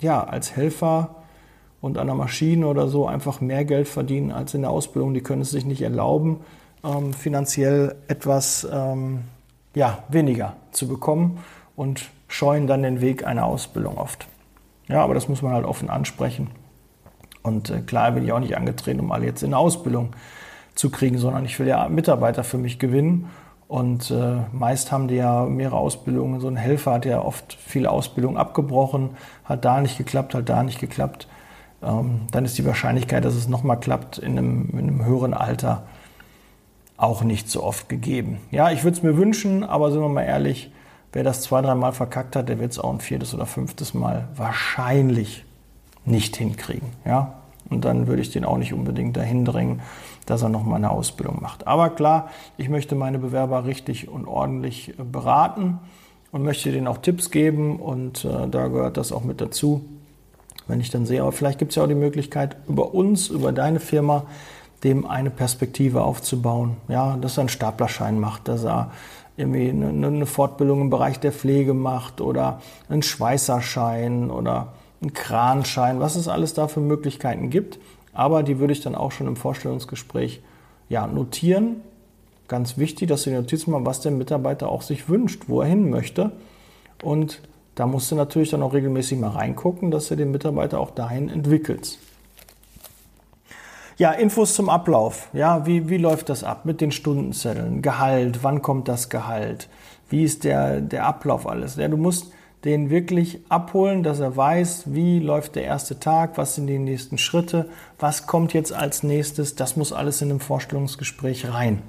ja, 0.00 0.22
als 0.24 0.56
Helfer 0.56 1.16
und 1.80 1.98
an 1.98 2.06
der 2.06 2.16
Maschine 2.16 2.66
oder 2.66 2.88
so 2.88 3.06
einfach 3.06 3.40
mehr 3.40 3.64
Geld 3.64 3.88
verdienen 3.88 4.32
als 4.32 4.54
in 4.54 4.62
der 4.62 4.70
Ausbildung. 4.70 5.14
Die 5.14 5.20
können 5.20 5.42
es 5.42 5.50
sich 5.50 5.64
nicht 5.64 5.82
erlauben, 5.82 6.40
ähm, 6.84 7.12
finanziell 7.12 7.96
etwas 8.08 8.66
ähm, 8.70 9.20
ja, 9.74 9.98
weniger 10.08 10.56
zu 10.72 10.88
bekommen 10.88 11.38
und 11.76 12.10
scheuen 12.28 12.66
dann 12.66 12.82
den 12.82 13.00
Weg 13.00 13.26
einer 13.26 13.46
Ausbildung 13.46 13.98
oft. 13.98 14.26
Ja, 14.88 15.02
aber 15.02 15.14
das 15.14 15.28
muss 15.28 15.42
man 15.42 15.52
halt 15.52 15.64
offen 15.64 15.90
ansprechen. 15.90 16.50
Und 17.42 17.70
äh, 17.70 17.80
klar 17.80 18.12
bin 18.12 18.24
ich 18.24 18.32
auch 18.32 18.40
nicht 18.40 18.56
angetreten, 18.56 19.00
um 19.00 19.12
alle 19.12 19.26
jetzt 19.26 19.42
in 19.42 19.48
eine 19.48 19.58
Ausbildung 19.58 20.10
zu 20.74 20.90
kriegen, 20.90 21.18
sondern 21.18 21.44
ich 21.44 21.58
will 21.58 21.66
ja 21.66 21.88
Mitarbeiter 21.88 22.44
für 22.44 22.58
mich 22.58 22.78
gewinnen. 22.78 23.28
Und 23.68 24.10
äh, 24.10 24.38
meist 24.50 24.90
haben 24.90 25.08
die 25.08 25.16
ja 25.16 25.44
mehrere 25.44 25.76
Ausbildungen. 25.76 26.40
So 26.40 26.48
ein 26.48 26.56
Helfer 26.56 26.94
hat 26.94 27.04
ja 27.04 27.20
oft 27.20 27.52
viele 27.52 27.90
Ausbildungen 27.90 28.38
abgebrochen, 28.38 29.10
hat 29.44 29.66
da 29.66 29.80
nicht 29.82 29.98
geklappt, 29.98 30.34
hat 30.34 30.48
da 30.48 30.62
nicht 30.62 30.80
geklappt. 30.80 31.28
Ähm, 31.82 32.22
dann 32.32 32.46
ist 32.46 32.56
die 32.56 32.64
Wahrscheinlichkeit, 32.64 33.26
dass 33.26 33.34
es 33.34 33.46
nochmal 33.46 33.78
klappt, 33.78 34.16
in 34.18 34.38
einem, 34.38 34.70
in 34.72 34.78
einem 34.78 35.04
höheren 35.04 35.34
Alter 35.34 35.82
auch 36.96 37.22
nicht 37.22 37.50
so 37.50 37.62
oft 37.62 37.90
gegeben. 37.90 38.38
Ja, 38.50 38.70
ich 38.70 38.84
würde 38.84 38.96
es 38.96 39.02
mir 39.02 39.18
wünschen, 39.18 39.62
aber 39.62 39.92
sind 39.92 40.00
wir 40.00 40.08
mal 40.08 40.22
ehrlich, 40.22 40.72
wer 41.12 41.22
das 41.22 41.42
zwei, 41.42 41.60
dreimal 41.60 41.92
verkackt 41.92 42.36
hat, 42.36 42.48
der 42.48 42.58
wird 42.58 42.72
es 42.72 42.78
auch 42.78 42.92
ein 42.92 43.00
viertes 43.00 43.34
oder 43.34 43.46
fünftes 43.46 43.92
Mal 43.92 44.28
wahrscheinlich 44.34 45.44
nicht 46.06 46.36
hinkriegen. 46.36 46.88
Ja, 47.04 47.34
und 47.70 47.84
dann 47.84 48.06
würde 48.06 48.22
ich 48.22 48.30
den 48.30 48.44
auch 48.44 48.58
nicht 48.58 48.72
unbedingt 48.72 49.16
dahin 49.16 49.44
drängen, 49.44 49.80
dass 50.26 50.42
er 50.42 50.48
nochmal 50.48 50.76
eine 50.76 50.90
Ausbildung 50.90 51.38
macht. 51.40 51.66
Aber 51.66 51.90
klar, 51.90 52.30
ich 52.56 52.68
möchte 52.68 52.94
meine 52.94 53.18
Bewerber 53.18 53.64
richtig 53.64 54.08
und 54.08 54.26
ordentlich 54.26 54.98
äh, 54.98 55.02
beraten 55.02 55.78
und 56.32 56.42
möchte 56.42 56.72
denen 56.72 56.86
auch 56.86 56.98
Tipps 56.98 57.30
geben 57.30 57.80
und 57.80 58.24
äh, 58.24 58.48
da 58.48 58.68
gehört 58.68 58.96
das 58.96 59.12
auch 59.12 59.24
mit 59.24 59.40
dazu. 59.40 59.84
Wenn 60.66 60.80
ich 60.80 60.90
dann 60.90 61.06
sehe, 61.06 61.22
aber 61.22 61.32
vielleicht 61.32 61.58
gibt 61.58 61.72
es 61.72 61.76
ja 61.76 61.84
auch 61.84 61.88
die 61.88 61.94
Möglichkeit, 61.94 62.56
über 62.68 62.94
uns, 62.94 63.28
über 63.28 63.52
deine 63.52 63.80
Firma 63.80 64.24
dem 64.84 65.06
eine 65.06 65.30
Perspektive 65.30 66.02
aufzubauen. 66.02 66.76
Ja, 66.88 67.16
dass 67.16 67.38
er 67.38 67.40
einen 67.40 67.48
Staplerschein 67.48 68.20
macht, 68.20 68.48
dass 68.48 68.64
er 68.64 68.92
irgendwie 69.36 69.70
eine, 69.70 70.06
eine 70.06 70.26
Fortbildung 70.26 70.82
im 70.82 70.90
Bereich 70.90 71.20
der 71.20 71.32
Pflege 71.32 71.74
macht 71.74 72.20
oder 72.20 72.60
einen 72.88 73.02
Schweißerschein 73.02 74.30
oder 74.30 74.72
einen 75.00 75.12
Kranschein, 75.12 76.00
was 76.00 76.16
es 76.16 76.28
alles 76.28 76.54
da 76.54 76.68
für 76.68 76.80
Möglichkeiten 76.80 77.50
gibt. 77.50 77.78
Aber 78.12 78.42
die 78.42 78.58
würde 78.58 78.72
ich 78.72 78.80
dann 78.80 78.94
auch 78.94 79.12
schon 79.12 79.26
im 79.26 79.36
Vorstellungsgespräch 79.36 80.40
ja, 80.88 81.06
notieren. 81.06 81.82
Ganz 82.48 82.78
wichtig, 82.78 83.08
dass 83.08 83.24
du 83.24 83.30
die 83.30 83.36
Notizen 83.36 83.70
machen, 83.70 83.86
was 83.86 84.00
der 84.00 84.12
Mitarbeiter 84.12 84.68
auch 84.68 84.82
sich 84.82 85.08
wünscht, 85.08 85.44
wo 85.46 85.60
er 85.60 85.68
hin 85.68 85.90
möchte. 85.90 86.32
Und 87.02 87.42
da 87.74 87.86
musst 87.86 88.10
du 88.10 88.16
natürlich 88.16 88.50
dann 88.50 88.62
auch 88.62 88.72
regelmäßig 88.72 89.18
mal 89.18 89.30
reingucken, 89.30 89.90
dass 89.90 90.08
du 90.08 90.16
den 90.16 90.32
Mitarbeiter 90.32 90.80
auch 90.80 90.90
dahin 90.90 91.28
entwickelst. 91.28 91.98
Ja, 93.98 94.12
Infos 94.12 94.54
zum 94.54 94.68
Ablauf. 94.68 95.28
Ja, 95.32 95.66
wie, 95.66 95.88
wie 95.88 95.98
läuft 95.98 96.28
das 96.28 96.44
ab 96.44 96.64
mit 96.64 96.80
den 96.80 96.92
Stundenzetteln? 96.92 97.82
Gehalt, 97.82 98.42
wann 98.42 98.62
kommt 98.62 98.88
das 98.88 99.10
Gehalt? 99.10 99.68
Wie 100.08 100.22
ist 100.22 100.44
der, 100.44 100.80
der 100.80 101.04
Ablauf 101.04 101.46
alles? 101.46 101.76
Ja, 101.76 101.88
du 101.88 101.96
musst 101.96 102.32
den 102.64 102.90
wirklich 102.90 103.40
abholen, 103.48 104.02
dass 104.02 104.20
er 104.20 104.36
weiß, 104.36 104.84
wie 104.86 105.20
läuft 105.20 105.54
der 105.54 105.64
erste 105.64 106.00
Tag, 106.00 106.36
was 106.36 106.56
sind 106.56 106.66
die 106.66 106.78
nächsten 106.78 107.16
Schritte, 107.16 107.68
was 107.98 108.26
kommt 108.26 108.52
jetzt 108.52 108.72
als 108.72 109.02
nächstes. 109.02 109.54
Das 109.54 109.76
muss 109.76 109.92
alles 109.92 110.22
in 110.22 110.30
einem 110.30 110.40
Vorstellungsgespräch 110.40 111.52
rein. 111.52 111.82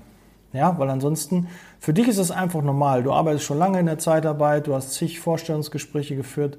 Ja, 0.54 0.78
weil 0.80 0.90
ansonsten, 0.90 1.48
für 1.80 1.94
dich 1.94 2.08
ist 2.08 2.18
es 2.18 2.32
einfach 2.32 2.62
normal. 2.62 3.04
Du 3.04 3.12
arbeitest 3.12 3.46
schon 3.46 3.60
lange 3.60 3.80
in 3.80 3.86
der 3.86 4.00
Zeitarbeit, 4.00 4.68
du 4.68 4.74
hast 4.74 4.94
zig 4.94 5.20
Vorstellungsgespräche 5.20 6.16
geführt 6.16 6.58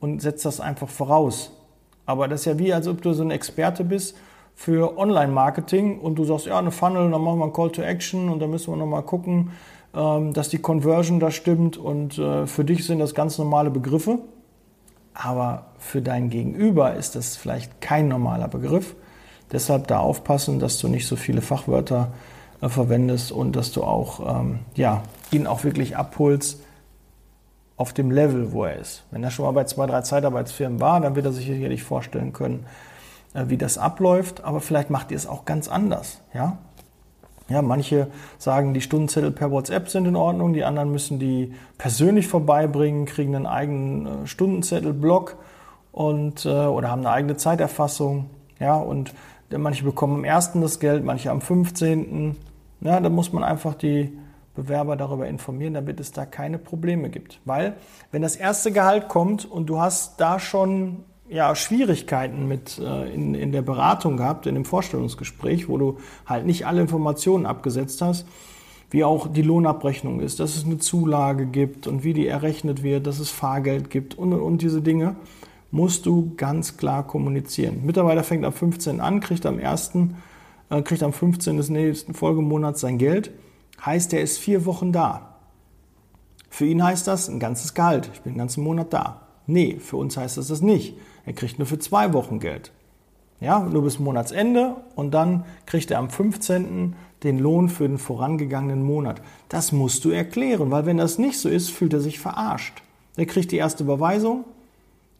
und 0.00 0.22
setzt 0.22 0.44
das 0.44 0.60
einfach 0.60 0.88
voraus. 0.88 1.52
Aber 2.06 2.28
das 2.28 2.40
ist 2.40 2.46
ja 2.46 2.58
wie, 2.58 2.72
als 2.72 2.88
ob 2.88 3.02
du 3.02 3.12
so 3.12 3.22
ein 3.22 3.30
Experte 3.30 3.84
bist 3.84 4.16
für 4.54 4.96
Online-Marketing 4.98 5.98
und 5.98 6.16
du 6.16 6.24
sagst, 6.24 6.46
ja, 6.46 6.58
eine 6.58 6.70
Funnel, 6.70 7.10
dann 7.10 7.22
machen 7.22 7.38
wir 7.38 7.46
ein 7.46 7.52
Call 7.52 7.70
to 7.70 7.82
Action 7.82 8.28
und 8.28 8.40
dann 8.40 8.50
müssen 8.50 8.72
wir 8.72 8.76
nochmal 8.76 9.02
gucken, 9.02 9.50
dass 9.92 10.48
die 10.48 10.58
Conversion 10.58 11.20
da 11.20 11.30
stimmt 11.30 11.76
und 11.76 12.18
äh, 12.18 12.46
für 12.46 12.64
dich 12.64 12.86
sind 12.86 12.98
das 12.98 13.14
ganz 13.14 13.36
normale 13.36 13.70
Begriffe, 13.70 14.20
aber 15.12 15.66
für 15.78 16.00
dein 16.00 16.30
Gegenüber 16.30 16.94
ist 16.94 17.14
das 17.14 17.36
vielleicht 17.36 17.80
kein 17.80 18.08
normaler 18.08 18.48
Begriff. 18.48 18.94
Deshalb 19.50 19.86
da 19.88 19.98
aufpassen, 19.98 20.58
dass 20.58 20.78
du 20.78 20.88
nicht 20.88 21.06
so 21.06 21.16
viele 21.16 21.42
Fachwörter 21.42 22.08
äh, 22.62 22.70
verwendest 22.70 23.32
und 23.32 23.54
dass 23.54 23.72
du 23.72 23.84
auch 23.84 24.40
ähm, 24.40 24.60
ja, 24.74 25.02
ihn 25.30 25.46
auch 25.46 25.64
wirklich 25.64 25.96
abholst 25.96 26.60
auf 27.76 27.92
dem 27.92 28.10
Level, 28.10 28.52
wo 28.52 28.64
er 28.64 28.76
ist. 28.76 29.04
Wenn 29.10 29.22
er 29.22 29.30
schon 29.30 29.44
mal 29.44 29.52
bei 29.52 29.64
zwei, 29.64 29.86
drei 29.86 30.00
Zeitarbeitsfirmen 30.00 30.80
war, 30.80 31.00
dann 31.00 31.16
wird 31.16 31.26
er 31.26 31.32
sich 31.32 31.46
sicherlich 31.46 31.82
vorstellen 31.82 32.32
können, 32.32 32.64
äh, 33.34 33.44
wie 33.48 33.58
das 33.58 33.76
abläuft, 33.76 34.42
aber 34.44 34.60
vielleicht 34.60 34.88
macht 34.88 35.10
ihr 35.10 35.18
es 35.18 35.26
auch 35.26 35.44
ganz 35.44 35.68
anders. 35.68 36.20
Ja? 36.32 36.56
Ja, 37.52 37.60
manche 37.60 38.06
sagen, 38.38 38.72
die 38.72 38.80
Stundenzettel 38.80 39.30
per 39.30 39.50
WhatsApp 39.50 39.90
sind 39.90 40.06
in 40.06 40.16
Ordnung, 40.16 40.54
die 40.54 40.64
anderen 40.64 40.90
müssen 40.90 41.18
die 41.18 41.52
persönlich 41.76 42.26
vorbeibringen, 42.26 43.04
kriegen 43.04 43.36
einen 43.36 43.44
eigenen 43.44 44.06
äh, 44.06 44.26
Stundenzettelblock 44.26 45.36
und, 45.92 46.46
äh, 46.46 46.48
oder 46.48 46.90
haben 46.90 47.00
eine 47.00 47.10
eigene 47.10 47.36
Zeiterfassung. 47.36 48.30
Ja, 48.58 48.76
und 48.76 49.12
manche 49.54 49.84
bekommen 49.84 50.24
am 50.24 50.34
1. 50.34 50.52
das 50.54 50.80
Geld, 50.80 51.04
manche 51.04 51.30
am 51.30 51.42
15. 51.42 52.36
Ja, 52.80 53.00
da 53.00 53.10
muss 53.10 53.34
man 53.34 53.44
einfach 53.44 53.74
die 53.74 54.16
Bewerber 54.54 54.96
darüber 54.96 55.26
informieren, 55.26 55.74
damit 55.74 56.00
es 56.00 56.10
da 56.10 56.24
keine 56.24 56.56
Probleme 56.56 57.10
gibt. 57.10 57.38
Weil, 57.44 57.74
wenn 58.12 58.22
das 58.22 58.36
erste 58.36 58.72
Gehalt 58.72 59.08
kommt 59.08 59.44
und 59.44 59.66
du 59.66 59.78
hast 59.78 60.18
da 60.22 60.38
schon 60.38 61.04
ja, 61.32 61.54
Schwierigkeiten 61.54 62.46
mit 62.46 62.78
äh, 62.78 63.12
in, 63.12 63.34
in 63.34 63.52
der 63.52 63.62
Beratung 63.62 64.16
gehabt, 64.16 64.46
in 64.46 64.54
dem 64.54 64.64
Vorstellungsgespräch, 64.64 65.68
wo 65.68 65.78
du 65.78 65.98
halt 66.26 66.44
nicht 66.44 66.66
alle 66.66 66.82
Informationen 66.82 67.46
abgesetzt 67.46 68.02
hast, 68.02 68.26
wie 68.90 69.04
auch 69.04 69.32
die 69.32 69.42
Lohnabrechnung 69.42 70.20
ist, 70.20 70.40
dass 70.40 70.56
es 70.56 70.64
eine 70.64 70.78
Zulage 70.78 71.46
gibt 71.46 71.86
und 71.86 72.04
wie 72.04 72.12
die 72.12 72.26
errechnet 72.26 72.82
wird, 72.82 73.06
dass 73.06 73.18
es 73.18 73.30
Fahrgeld 73.30 73.88
gibt 73.88 74.16
und, 74.16 74.34
und, 74.34 74.40
und 74.40 74.62
diese 74.62 74.82
Dinge, 74.82 75.16
musst 75.70 76.04
du 76.04 76.34
ganz 76.36 76.76
klar 76.76 77.06
kommunizieren. 77.06 77.86
Mitarbeiter 77.86 78.22
fängt 78.22 78.44
am 78.44 78.52
15. 78.52 79.00
an, 79.00 79.20
kriegt 79.20 79.46
am 79.46 79.58
1., 79.58 79.92
äh, 80.68 80.82
kriegt 80.82 81.02
am 81.02 81.14
15. 81.14 81.56
des 81.56 81.70
nächsten 81.70 82.12
Folgemonats 82.12 82.82
sein 82.82 82.98
Geld, 82.98 83.30
heißt, 83.84 84.12
er 84.12 84.20
ist 84.20 84.36
vier 84.38 84.66
Wochen 84.66 84.92
da. 84.92 85.36
Für 86.50 86.66
ihn 86.66 86.84
heißt 86.84 87.06
das 87.06 87.30
ein 87.30 87.40
ganzes 87.40 87.72
Gehalt. 87.72 88.10
Ich 88.12 88.20
bin 88.20 88.34
den 88.34 88.38
ganzen 88.38 88.62
Monat 88.62 88.92
da. 88.92 89.22
Nee, 89.52 89.76
für 89.78 89.98
uns 89.98 90.16
heißt 90.16 90.38
das 90.38 90.48
das 90.48 90.62
nicht. 90.62 90.96
Er 91.26 91.34
kriegt 91.34 91.58
nur 91.58 91.66
für 91.66 91.78
zwei 91.78 92.14
Wochen 92.14 92.40
Geld. 92.40 92.72
Ja, 93.38 93.60
nur 93.60 93.82
bis 93.82 93.98
Monatsende 93.98 94.76
und 94.94 95.12
dann 95.12 95.44
kriegt 95.66 95.90
er 95.90 95.98
am 95.98 96.08
15. 96.08 96.94
den 97.22 97.38
Lohn 97.38 97.68
für 97.68 97.86
den 97.86 97.98
vorangegangenen 97.98 98.82
Monat. 98.82 99.20
Das 99.50 99.70
musst 99.70 100.06
du 100.06 100.10
erklären, 100.10 100.70
weil 100.70 100.86
wenn 100.86 100.96
das 100.96 101.18
nicht 101.18 101.38
so 101.38 101.50
ist, 101.50 101.68
fühlt 101.68 101.92
er 101.92 102.00
sich 102.00 102.18
verarscht. 102.18 102.82
Er 103.16 103.26
kriegt 103.26 103.52
die 103.52 103.58
erste 103.58 103.84
Überweisung, 103.84 104.44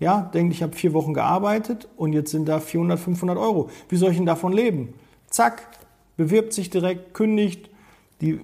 ja, 0.00 0.22
denkt, 0.32 0.54
ich 0.54 0.62
habe 0.62 0.74
vier 0.74 0.94
Wochen 0.94 1.12
gearbeitet 1.12 1.88
und 1.98 2.14
jetzt 2.14 2.30
sind 2.30 2.48
da 2.48 2.58
400, 2.58 2.98
500 2.98 3.36
Euro. 3.36 3.68
Wie 3.90 3.96
soll 3.96 4.12
ich 4.12 4.16
denn 4.16 4.24
davon 4.24 4.54
leben? 4.54 4.94
Zack, 5.28 5.68
bewirbt 6.16 6.54
sich 6.54 6.70
direkt, 6.70 7.12
kündigt. 7.12 7.68
Die, 8.22 8.40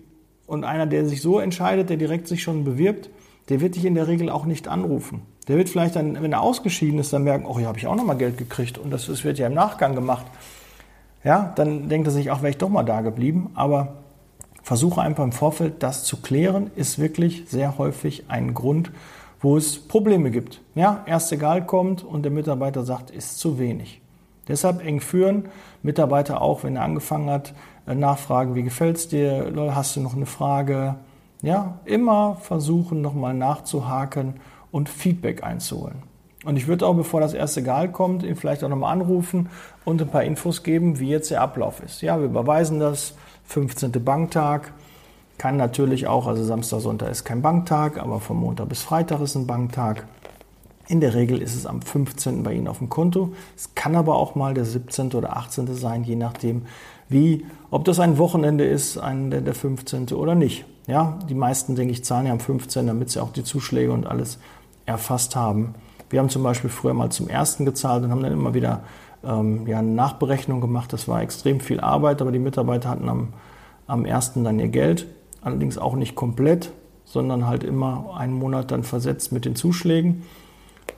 und 0.46 0.64
einer, 0.64 0.86
der 0.86 1.08
sich 1.08 1.22
so 1.22 1.38
entscheidet, 1.38 1.88
der 1.88 1.96
direkt 1.96 2.28
sich 2.28 2.42
schon 2.42 2.64
bewirbt, 2.64 3.08
der 3.48 3.62
wird 3.62 3.76
dich 3.76 3.86
in 3.86 3.94
der 3.94 4.06
Regel 4.06 4.28
auch 4.28 4.44
nicht 4.44 4.68
anrufen. 4.68 5.22
Der 5.48 5.56
wird 5.56 5.70
vielleicht 5.70 5.96
dann, 5.96 6.22
wenn 6.22 6.32
er 6.32 6.42
ausgeschieden 6.42 6.98
ist, 6.98 7.12
dann 7.12 7.24
merken, 7.24 7.46
oh, 7.46 7.58
hier 7.58 7.66
habe 7.66 7.78
ich 7.78 7.86
auch 7.86 7.96
nochmal 7.96 8.18
Geld 8.18 8.36
gekriegt 8.36 8.76
und 8.78 8.90
das, 8.90 9.06
das 9.06 9.24
wird 9.24 9.38
ja 9.38 9.46
im 9.46 9.54
Nachgang 9.54 9.94
gemacht. 9.94 10.26
Ja, 11.24 11.52
dann 11.56 11.88
denkt 11.88 12.06
er 12.06 12.12
sich, 12.12 12.30
ach, 12.30 12.42
wäre 12.42 12.50
ich 12.50 12.58
doch 12.58 12.68
mal 12.68 12.84
da 12.84 13.00
geblieben. 13.00 13.50
Aber 13.54 13.94
versuche 14.62 15.00
einfach 15.00 15.24
im 15.24 15.32
Vorfeld 15.32 15.82
das 15.82 16.04
zu 16.04 16.18
klären, 16.18 16.70
ist 16.76 16.98
wirklich 16.98 17.44
sehr 17.48 17.78
häufig 17.78 18.24
ein 18.28 18.52
Grund, 18.52 18.90
wo 19.40 19.56
es 19.56 19.78
Probleme 19.78 20.30
gibt. 20.30 20.60
Ja, 20.74 21.02
erste 21.06 21.38
Gehalt 21.38 21.66
kommt 21.66 22.04
und 22.04 22.22
der 22.22 22.32
Mitarbeiter 22.32 22.84
sagt, 22.84 23.10
ist 23.10 23.38
zu 23.38 23.58
wenig. 23.58 24.02
Deshalb 24.46 24.84
eng 24.84 25.00
führen, 25.00 25.46
Mitarbeiter 25.82 26.42
auch, 26.42 26.64
wenn 26.64 26.76
er 26.76 26.82
angefangen 26.82 27.30
hat, 27.30 27.54
äh, 27.86 27.94
nachfragen, 27.94 28.54
wie 28.54 28.62
gefällt 28.62 28.96
es 28.96 29.08
dir, 29.08 29.50
hast 29.74 29.96
du 29.96 30.00
noch 30.00 30.14
eine 30.14 30.26
Frage? 30.26 30.96
Ja, 31.40 31.78
immer 31.84 32.36
versuchen, 32.36 33.00
nochmal 33.00 33.32
nachzuhaken 33.32 34.34
und 34.70 34.88
Feedback 34.88 35.42
einzuholen. 35.42 36.02
Und 36.44 36.56
ich 36.56 36.68
würde 36.68 36.86
auch, 36.86 36.94
bevor 36.94 37.20
das 37.20 37.34
erste 37.34 37.62
Gehalt 37.62 37.92
kommt, 37.92 38.22
ihn 38.22 38.36
vielleicht 38.36 38.62
auch 38.62 38.68
nochmal 38.68 38.92
anrufen 38.92 39.48
und 39.84 40.00
ein 40.00 40.08
paar 40.08 40.22
Infos 40.22 40.62
geben, 40.62 41.00
wie 41.00 41.08
jetzt 41.08 41.30
der 41.30 41.42
Ablauf 41.42 41.82
ist. 41.82 42.00
Ja, 42.00 42.18
wir 42.18 42.26
überweisen 42.26 42.78
das, 42.78 43.14
15. 43.46 43.92
Banktag, 44.04 44.72
kann 45.36 45.56
natürlich 45.56 46.06
auch, 46.06 46.26
also 46.26 46.44
Samstag, 46.44 46.80
Sonntag 46.80 47.10
ist 47.10 47.24
kein 47.24 47.42
Banktag, 47.42 47.98
aber 47.98 48.20
von 48.20 48.36
Montag 48.36 48.68
bis 48.68 48.82
Freitag 48.82 49.20
ist 49.20 49.36
ein 49.36 49.46
Banktag. 49.46 50.06
In 50.88 51.00
der 51.00 51.14
Regel 51.14 51.42
ist 51.42 51.54
es 51.54 51.66
am 51.66 51.82
15. 51.82 52.42
bei 52.42 52.54
Ihnen 52.54 52.66
auf 52.66 52.78
dem 52.78 52.88
Konto. 52.88 53.32
Es 53.56 53.74
kann 53.74 53.94
aber 53.94 54.16
auch 54.16 54.34
mal 54.34 54.54
der 54.54 54.64
17. 54.64 55.12
oder 55.12 55.36
18. 55.36 55.74
sein, 55.74 56.02
je 56.02 56.16
nachdem, 56.16 56.62
wie, 57.08 57.46
ob 57.70 57.84
das 57.84 58.00
ein 58.00 58.18
Wochenende 58.18 58.64
ist, 58.64 58.98
ein, 58.98 59.30
der 59.30 59.54
15. 59.54 60.08
oder 60.12 60.34
nicht. 60.34 60.64
Ja, 60.86 61.18
die 61.28 61.34
meisten, 61.34 61.76
denke 61.76 61.92
ich, 61.92 62.04
zahlen 62.04 62.26
ja 62.26 62.32
am 62.32 62.40
15., 62.40 62.86
damit 62.86 63.10
sie 63.10 63.20
auch 63.20 63.32
die 63.32 63.44
Zuschläge 63.44 63.92
und 63.92 64.06
alles 64.06 64.38
erfasst 64.88 65.36
haben. 65.36 65.74
Wir 66.10 66.20
haben 66.20 66.30
zum 66.30 66.42
Beispiel 66.42 66.70
früher 66.70 66.94
mal 66.94 67.10
zum 67.10 67.28
ersten 67.28 67.64
gezahlt 67.64 68.02
und 68.02 68.10
haben 68.10 68.22
dann 68.22 68.32
immer 68.32 68.54
wieder 68.54 68.82
ähm, 69.22 69.66
ja, 69.66 69.78
eine 69.78 69.90
Nachberechnung 69.90 70.60
gemacht. 70.60 70.92
Das 70.92 71.06
war 71.06 71.22
extrem 71.22 71.60
viel 71.60 71.80
Arbeit, 71.80 72.22
aber 72.22 72.32
die 72.32 72.38
Mitarbeiter 72.38 72.88
hatten 72.88 73.08
am, 73.08 73.28
am 73.86 74.04
ersten 74.04 74.44
dann 74.44 74.58
ihr 74.58 74.68
Geld. 74.68 75.06
Allerdings 75.42 75.78
auch 75.78 75.94
nicht 75.94 76.14
komplett, 76.14 76.72
sondern 77.04 77.46
halt 77.46 77.62
immer 77.62 78.16
einen 78.16 78.32
Monat 78.32 78.70
dann 78.70 78.82
versetzt 78.82 79.30
mit 79.30 79.44
den 79.44 79.54
Zuschlägen. 79.54 80.24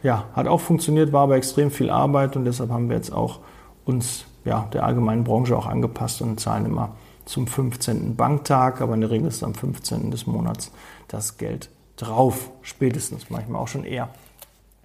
Ja, 0.03 0.25
hat 0.35 0.47
auch 0.47 0.61
funktioniert, 0.61 1.13
war 1.13 1.25
aber 1.25 1.37
extrem 1.37 1.71
viel 1.71 1.91
Arbeit 1.91 2.37
und 2.37 2.45
deshalb 2.45 2.71
haben 2.71 2.89
wir 2.89 2.97
jetzt 2.97 3.13
auch 3.13 3.41
uns 3.85 4.25
ja, 4.45 4.69
der 4.73 4.85
allgemeinen 4.85 5.25
Branche 5.25 5.57
auch 5.57 5.67
angepasst 5.67 6.23
und 6.23 6.39
zahlen 6.41 6.65
immer 6.65 6.93
zum 7.25 7.47
15. 7.47 8.17
Banktag, 8.17 8.81
aber 8.81 8.95
in 8.95 9.03
der 9.03 9.11
Regel 9.11 9.29
ist 9.29 9.43
am 9.43 9.55
15. 9.55 10.11
des 10.11 10.27
Monats 10.27 10.73
das 11.09 11.37
Geld 11.37 11.71
drauf, 12.01 12.51
spätestens, 12.63 13.31
manchmal 13.31 13.61
auch 13.61 13.69
schon 13.69 13.85
eher. 13.85 14.09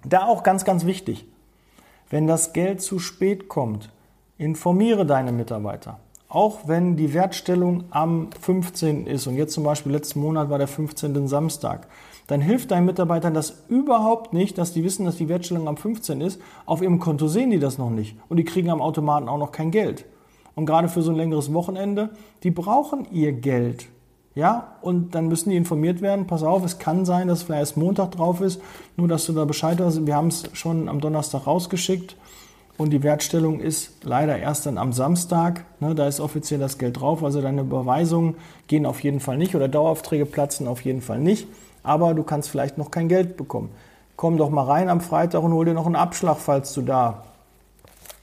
Da 0.04 0.26
auch 0.26 0.42
ganz, 0.42 0.64
ganz 0.64 0.84
wichtig, 0.84 1.26
wenn 2.10 2.26
das 2.26 2.52
Geld 2.52 2.80
zu 2.80 2.98
spät 2.98 3.48
kommt, 3.48 3.90
informiere 4.38 5.06
deine 5.06 5.32
Mitarbeiter. 5.32 5.98
Auch 6.28 6.68
wenn 6.68 6.96
die 6.96 7.14
Wertstellung 7.14 7.84
am 7.90 8.30
15. 8.40 9.06
ist 9.06 9.26
und 9.26 9.36
jetzt 9.36 9.54
zum 9.54 9.64
Beispiel 9.64 9.92
letzten 9.92 10.20
Monat 10.20 10.50
war 10.50 10.58
der 10.58 10.68
15. 10.68 11.28
Samstag, 11.28 11.88
dann 12.26 12.40
hilft 12.40 12.72
deinen 12.72 12.86
Mitarbeitern 12.86 13.34
das 13.34 13.62
überhaupt 13.68 14.32
nicht, 14.32 14.58
dass 14.58 14.72
die 14.72 14.82
wissen, 14.82 15.06
dass 15.06 15.16
die 15.16 15.28
Wertstellung 15.28 15.68
am 15.68 15.76
15. 15.76 16.20
ist. 16.20 16.40
Auf 16.64 16.82
ihrem 16.82 16.98
Konto 16.98 17.28
sehen 17.28 17.50
die 17.50 17.60
das 17.60 17.78
noch 17.78 17.90
nicht 17.90 18.16
und 18.28 18.36
die 18.36 18.44
kriegen 18.44 18.70
am 18.70 18.82
Automaten 18.82 19.28
auch 19.28 19.38
noch 19.38 19.52
kein 19.52 19.70
Geld. 19.70 20.04
Und 20.54 20.66
gerade 20.66 20.88
für 20.88 21.02
so 21.02 21.10
ein 21.10 21.16
längeres 21.16 21.52
Wochenende, 21.52 22.10
die 22.42 22.50
brauchen 22.50 23.06
ihr 23.12 23.32
Geld. 23.32 23.86
Ja, 24.36 24.76
und 24.82 25.14
dann 25.14 25.28
müssen 25.28 25.48
die 25.48 25.56
informiert 25.56 26.02
werden, 26.02 26.26
pass 26.26 26.42
auf, 26.42 26.62
es 26.62 26.78
kann 26.78 27.06
sein, 27.06 27.26
dass 27.26 27.42
vielleicht 27.42 27.60
erst 27.60 27.76
Montag 27.78 28.10
drauf 28.12 28.42
ist, 28.42 28.60
nur 28.98 29.08
dass 29.08 29.24
du 29.24 29.32
da 29.32 29.46
Bescheid 29.46 29.80
hast. 29.80 30.06
Wir 30.06 30.14
haben 30.14 30.28
es 30.28 30.44
schon 30.52 30.90
am 30.90 31.00
Donnerstag 31.00 31.46
rausgeschickt. 31.46 32.16
und 32.78 32.90
die 32.90 33.02
Wertstellung 33.02 33.60
ist 33.60 34.04
leider 34.04 34.38
erst 34.38 34.66
dann 34.66 34.76
am 34.76 34.92
Samstag. 34.92 35.64
Ne, 35.80 35.94
da 35.94 36.06
ist 36.06 36.20
offiziell 36.20 36.60
das 36.60 36.76
Geld 36.76 37.00
drauf. 37.00 37.24
Also 37.24 37.40
deine 37.40 37.62
Überweisungen 37.62 38.36
gehen 38.66 38.84
auf 38.84 39.00
jeden 39.02 39.20
Fall 39.20 39.38
nicht 39.38 39.54
oder 39.54 39.68
Daueraufträge 39.68 40.26
platzen 40.26 40.68
auf 40.68 40.82
jeden 40.82 41.00
Fall 41.00 41.18
nicht. 41.18 41.48
Aber 41.82 42.12
du 42.12 42.22
kannst 42.22 42.50
vielleicht 42.50 42.76
noch 42.76 42.90
kein 42.90 43.08
Geld 43.08 43.38
bekommen. 43.38 43.70
Komm 44.16 44.36
doch 44.36 44.50
mal 44.50 44.64
rein 44.64 44.90
am 44.90 45.00
Freitag 45.00 45.42
und 45.42 45.52
hol 45.52 45.64
dir 45.64 45.74
noch 45.74 45.86
einen 45.86 45.96
Abschlag, 45.96 46.36
falls 46.38 46.74
du 46.74 46.82
da 46.82 47.24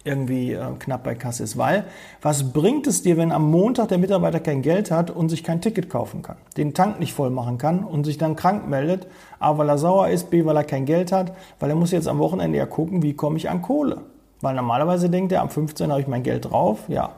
irgendwie 0.04 0.54
äh, 0.54 0.66
knapp 0.80 1.04
bei 1.04 1.16
Kasse 1.16 1.44
ist. 1.44 1.58
Weil, 1.58 1.86
was 2.22 2.52
bringt 2.52 2.88
es 2.88 3.04
dir, 3.04 3.18
wenn 3.18 3.32
am 3.32 3.50
Montag 3.50 3.88
der 3.88 3.98
Mitarbeiter 3.98 4.39
kein 4.39 4.62
Geld 4.62 4.92
hat 4.92 5.12
und 5.12 5.30
sich 5.30 5.44
kein 5.44 5.62
Ticket 5.62 5.89
kaufen 5.89 6.22
kann, 6.22 6.38
den 6.58 6.74
Tank 6.74 7.00
nicht 7.00 7.13
voll 7.13 7.30
machen 7.30 7.58
kann 7.58 7.84
und 7.84 8.04
sich 8.06 8.18
dann 8.18 8.36
krank 8.36 8.68
meldet, 8.68 9.08
A, 9.39 9.58
weil 9.58 9.70
er 9.70 9.78
sauer 9.78 10.10
ist, 10.10 10.30
B, 10.30 10.46
weil 10.46 10.58
er 10.58 10.63
kein 10.63 10.86
Geld 10.86 11.12
hat, 11.12 11.34
weil 11.60 11.70
er 11.70 11.76
muss 11.76 11.92
jetzt 11.92 12.08
am 12.08 12.20
Wochenende 12.20 12.58
ja 12.58 12.66
gucken, 12.66 13.02
wie 13.02 13.13
komme 13.13 13.38
ich 13.38 13.50
an 13.50 13.62
Kohle. 13.62 14.02
Weil 14.42 14.56
normalerweise 14.56 15.10
denkt 15.10 15.32
er, 15.32 15.42
am 15.42 15.50
15. 15.50 15.89
habe 15.89 16.02
ich 16.02 16.08
mein 16.08 16.24
Geld 16.24 16.52
drauf, 16.52 16.80
ja. 16.89 17.12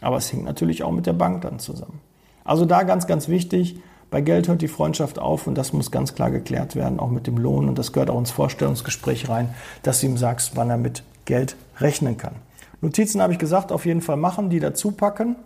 Aber 0.00 0.18
es 0.18 0.32
hängt 0.32 0.44
natürlich 0.44 0.84
auch 0.84 0.92
mit 0.92 1.06
der 1.06 1.12
Bank 1.12 1.42
dann 1.42 1.58
zusammen. 1.58 2.00
Also 2.44 2.64
da 2.64 2.84
ganz, 2.84 3.08
ganz 3.08 3.28
wichtig, 3.28 3.80
bei 4.10 4.20
Geld 4.20 4.48
hört 4.48 4.62
die 4.62 4.68
Freundschaft 4.68 5.18
auf 5.18 5.46
und 5.46 5.58
das 5.58 5.72
muss 5.72 5.90
ganz 5.90 6.14
klar 6.14 6.30
geklärt 6.30 6.76
werden, 6.76 6.98
auch 6.98 7.10
mit 7.10 7.26
dem 7.26 7.36
Lohn. 7.36 7.68
Und 7.68 7.78
das 7.78 7.92
gehört 7.92 8.08
auch 8.08 8.18
ins 8.18 8.30
Vorstellungsgespräch 8.30 9.28
rein, 9.28 9.54
dass 9.82 10.00
du 10.00 10.06
ihm 10.06 10.16
sagst, 10.16 10.52
wann 10.54 10.70
er 10.70 10.78
mit 10.78 11.02
Geld 11.24 11.56
rechnen 11.80 12.16
kann. 12.16 12.36
Notizen 12.80 13.20
habe 13.20 13.32
ich 13.32 13.38
gesagt, 13.38 13.72
auf 13.72 13.86
jeden 13.86 14.00
Fall 14.00 14.16
machen, 14.16 14.50
die 14.50 14.60
dazu 14.60 14.92
packen. 14.92 15.36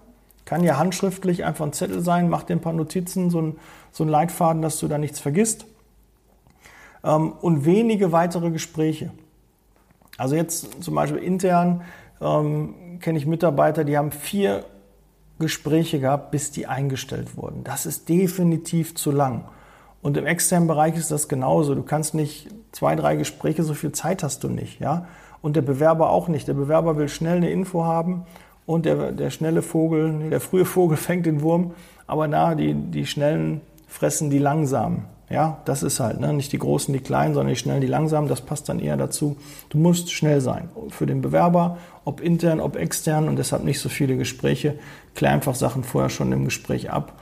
Kann 0.44 0.64
ja 0.64 0.76
handschriftlich 0.76 1.44
einfach 1.44 1.64
ein 1.64 1.72
Zettel 1.72 2.02
sein, 2.02 2.28
mach 2.28 2.42
dir 2.42 2.56
ein 2.56 2.60
paar 2.60 2.72
Notizen, 2.72 3.30
so 3.30 3.40
ein, 3.40 3.56
so 3.90 4.04
ein 4.04 4.08
Leitfaden, 4.08 4.60
dass 4.60 4.78
du 4.78 4.88
da 4.88 4.98
nichts 4.98 5.20
vergisst. 5.20 5.66
Ähm, 7.04 7.32
und 7.40 7.64
wenige 7.64 8.12
weitere 8.12 8.50
Gespräche. 8.50 9.10
Also 10.18 10.34
jetzt 10.34 10.82
zum 10.82 10.94
Beispiel 10.94 11.22
intern 11.22 11.82
ähm, 12.20 12.98
kenne 13.00 13.18
ich 13.18 13.26
Mitarbeiter, 13.26 13.84
die 13.84 13.96
haben 13.96 14.12
vier 14.12 14.64
Gespräche 15.38 16.00
gehabt, 16.00 16.30
bis 16.30 16.50
die 16.50 16.66
eingestellt 16.66 17.36
wurden. 17.36 17.64
Das 17.64 17.86
ist 17.86 18.08
definitiv 18.08 18.94
zu 18.94 19.10
lang. 19.10 19.44
Und 20.02 20.16
im 20.16 20.26
externen 20.26 20.68
Bereich 20.68 20.96
ist 20.96 21.10
das 21.10 21.28
genauso. 21.28 21.74
Du 21.74 21.82
kannst 21.82 22.14
nicht 22.14 22.48
zwei, 22.72 22.96
drei 22.96 23.16
Gespräche, 23.16 23.62
so 23.62 23.74
viel 23.74 23.92
Zeit 23.92 24.22
hast 24.22 24.44
du 24.44 24.48
nicht, 24.48 24.80
ja. 24.80 25.06
Und 25.42 25.56
der 25.56 25.62
Bewerber 25.62 26.10
auch 26.10 26.28
nicht. 26.28 26.48
Der 26.48 26.54
Bewerber 26.54 26.96
will 26.96 27.08
schnell 27.08 27.36
eine 27.36 27.50
Info 27.50 27.84
haben 27.84 28.24
und 28.64 28.86
der, 28.86 29.12
der 29.12 29.30
schnelle 29.30 29.60
Vogel, 29.60 30.30
der 30.30 30.40
frühe 30.40 30.64
Vogel 30.64 30.96
fängt 31.08 31.26
den 31.26 31.42
Wurm, 31.42 31.72
aber 32.06 32.28
na, 32.28 32.54
die, 32.54 32.74
die 32.74 33.06
schnellen 33.06 33.60
fressen 33.88 34.30
die 34.30 34.38
langsamen. 34.38 35.04
Ja, 35.28 35.62
das 35.64 35.82
ist 35.82 35.98
halt, 35.98 36.20
ne? 36.20 36.32
nicht 36.34 36.52
die 36.52 36.58
Großen, 36.58 36.92
die 36.92 37.00
Kleinen, 37.00 37.32
sondern 37.32 37.54
die 37.54 37.58
Schnellen, 37.58 37.80
die 37.80 37.86
Langsamen, 37.86 38.28
das 38.28 38.42
passt 38.42 38.68
dann 38.68 38.80
eher 38.80 38.98
dazu. 38.98 39.36
Du 39.70 39.78
musst 39.78 40.12
schnell 40.12 40.42
sein. 40.42 40.68
Für 40.90 41.06
den 41.06 41.22
Bewerber, 41.22 41.78
ob 42.04 42.20
intern, 42.20 42.60
ob 42.60 42.76
extern 42.76 43.28
und 43.28 43.36
deshalb 43.36 43.64
nicht 43.64 43.80
so 43.80 43.88
viele 43.88 44.18
Gespräche. 44.18 44.78
Klär 45.14 45.30
einfach 45.30 45.54
Sachen 45.54 45.84
vorher 45.84 46.10
schon 46.10 46.32
im 46.32 46.44
Gespräch 46.44 46.90
ab. 46.90 47.14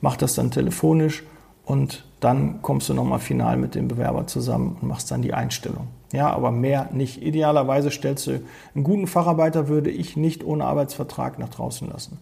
Mach 0.00 0.16
das 0.16 0.34
dann 0.34 0.50
telefonisch 0.50 1.22
und 1.66 2.06
dann 2.20 2.62
kommst 2.62 2.88
du 2.88 2.94
nochmal 2.94 3.18
final 3.18 3.58
mit 3.58 3.74
dem 3.74 3.88
Bewerber 3.88 4.26
zusammen 4.26 4.78
und 4.80 4.88
machst 4.88 5.10
dann 5.10 5.20
die 5.20 5.34
Einstellung. 5.34 5.88
Ja, 6.12 6.30
aber 6.30 6.50
mehr 6.50 6.88
nicht. 6.92 7.22
Idealerweise 7.22 7.90
stellst 7.90 8.26
du 8.26 8.40
einen 8.74 8.84
guten 8.84 9.06
Facharbeiter 9.06 9.68
würde 9.68 9.90
ich 9.90 10.16
nicht 10.16 10.44
ohne 10.44 10.64
Arbeitsvertrag 10.64 11.38
nach 11.38 11.50
draußen 11.50 11.88
lassen. 11.88 12.18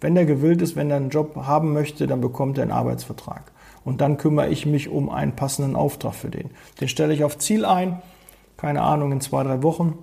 Wenn 0.00 0.14
der 0.14 0.24
gewillt 0.24 0.62
ist, 0.62 0.76
wenn 0.76 0.90
er 0.90 0.96
einen 0.96 1.10
Job 1.10 1.36
haben 1.36 1.72
möchte, 1.72 2.06
dann 2.06 2.20
bekommt 2.20 2.58
er 2.58 2.62
einen 2.62 2.72
Arbeitsvertrag 2.72 3.52
und 3.84 4.00
dann 4.00 4.16
kümmere 4.16 4.48
ich 4.48 4.64
mich 4.64 4.88
um 4.88 5.10
einen 5.10 5.32
passenden 5.32 5.76
Auftrag 5.76 6.14
für 6.14 6.30
den. 6.30 6.50
Den 6.80 6.88
stelle 6.88 7.12
ich 7.12 7.24
auf 7.24 7.38
Ziel 7.38 7.64
ein, 7.64 8.00
keine 8.56 8.82
Ahnung, 8.82 9.12
in 9.12 9.20
zwei, 9.20 9.42
drei 9.42 9.62
Wochen 9.62 9.98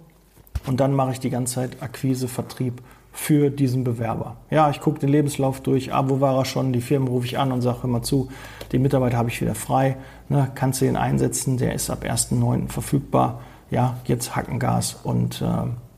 und 0.67 0.79
dann 0.79 0.93
mache 0.93 1.11
ich 1.11 1.19
die 1.19 1.29
ganze 1.29 1.55
Zeit 1.55 1.81
Akquise, 1.81 2.27
Vertrieb 2.27 2.81
für 3.15 3.49
diesen 3.49 3.86
Bewerber. 3.86 4.36
Ja, 4.49 4.69
ich 4.69 4.82
gucke 4.82 4.99
den 4.99 5.08
Lebenslauf 5.08 5.62
durch, 5.62 5.93
ah, 5.93 6.10
wo 6.10 6.19
war 6.19 6.38
er 6.38 6.43
schon, 6.43 6.73
die 6.73 6.82
Firmen 6.82 7.08
rufe 7.08 7.25
ich 7.25 7.39
an 7.39 7.54
und 7.54 7.62
sage 7.62 7.80
immer 7.84 8.04
zu, 8.04 8.30
den 8.73 8.82
Mitarbeiter 8.82 9.17
habe 9.17 9.30
ich 9.30 9.41
wieder 9.41 9.56
frei, 9.56 9.95
ne, 10.28 10.51
kannst 10.54 10.82
du 10.82 10.86
ihn 10.86 10.97
einsetzen, 10.97 11.58
der 11.58 11.73
ist 11.73 11.89
ab 11.89 12.04
1.9. 12.04 12.67
verfügbar, 12.67 13.39
ja, 13.71 13.95
jetzt 14.04 14.36
Hackengas 14.36 14.99
und 15.01 15.41
äh, 15.41 15.45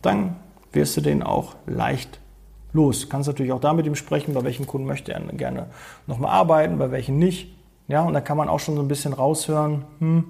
dann 0.03 0.35
wirst 0.71 0.95
du 0.95 1.01
den 1.01 1.23
auch 1.23 1.55
leicht 1.65 2.19
los. 2.71 3.09
Kannst 3.09 3.27
natürlich 3.27 3.51
auch 3.51 3.59
da 3.61 3.73
mit 3.73 3.87
ihm 3.87 3.95
sprechen, 3.95 4.35
bei 4.35 4.43
welchen 4.43 4.67
Kunden 4.67 4.85
möchte 4.85 5.11
er 5.11 5.19
gerne 5.21 5.65
nochmal 6.05 6.31
arbeiten, 6.31 6.77
bei 6.77 6.91
welchen 6.91 7.17
nicht. 7.17 7.51
Ja, 7.87 8.03
und 8.03 8.13
da 8.13 8.21
kann 8.21 8.37
man 8.37 8.47
auch 8.47 8.59
schon 8.59 8.75
so 8.75 8.81
ein 8.81 8.87
bisschen 8.87 9.13
raushören, 9.13 9.85
hm, 9.99 10.25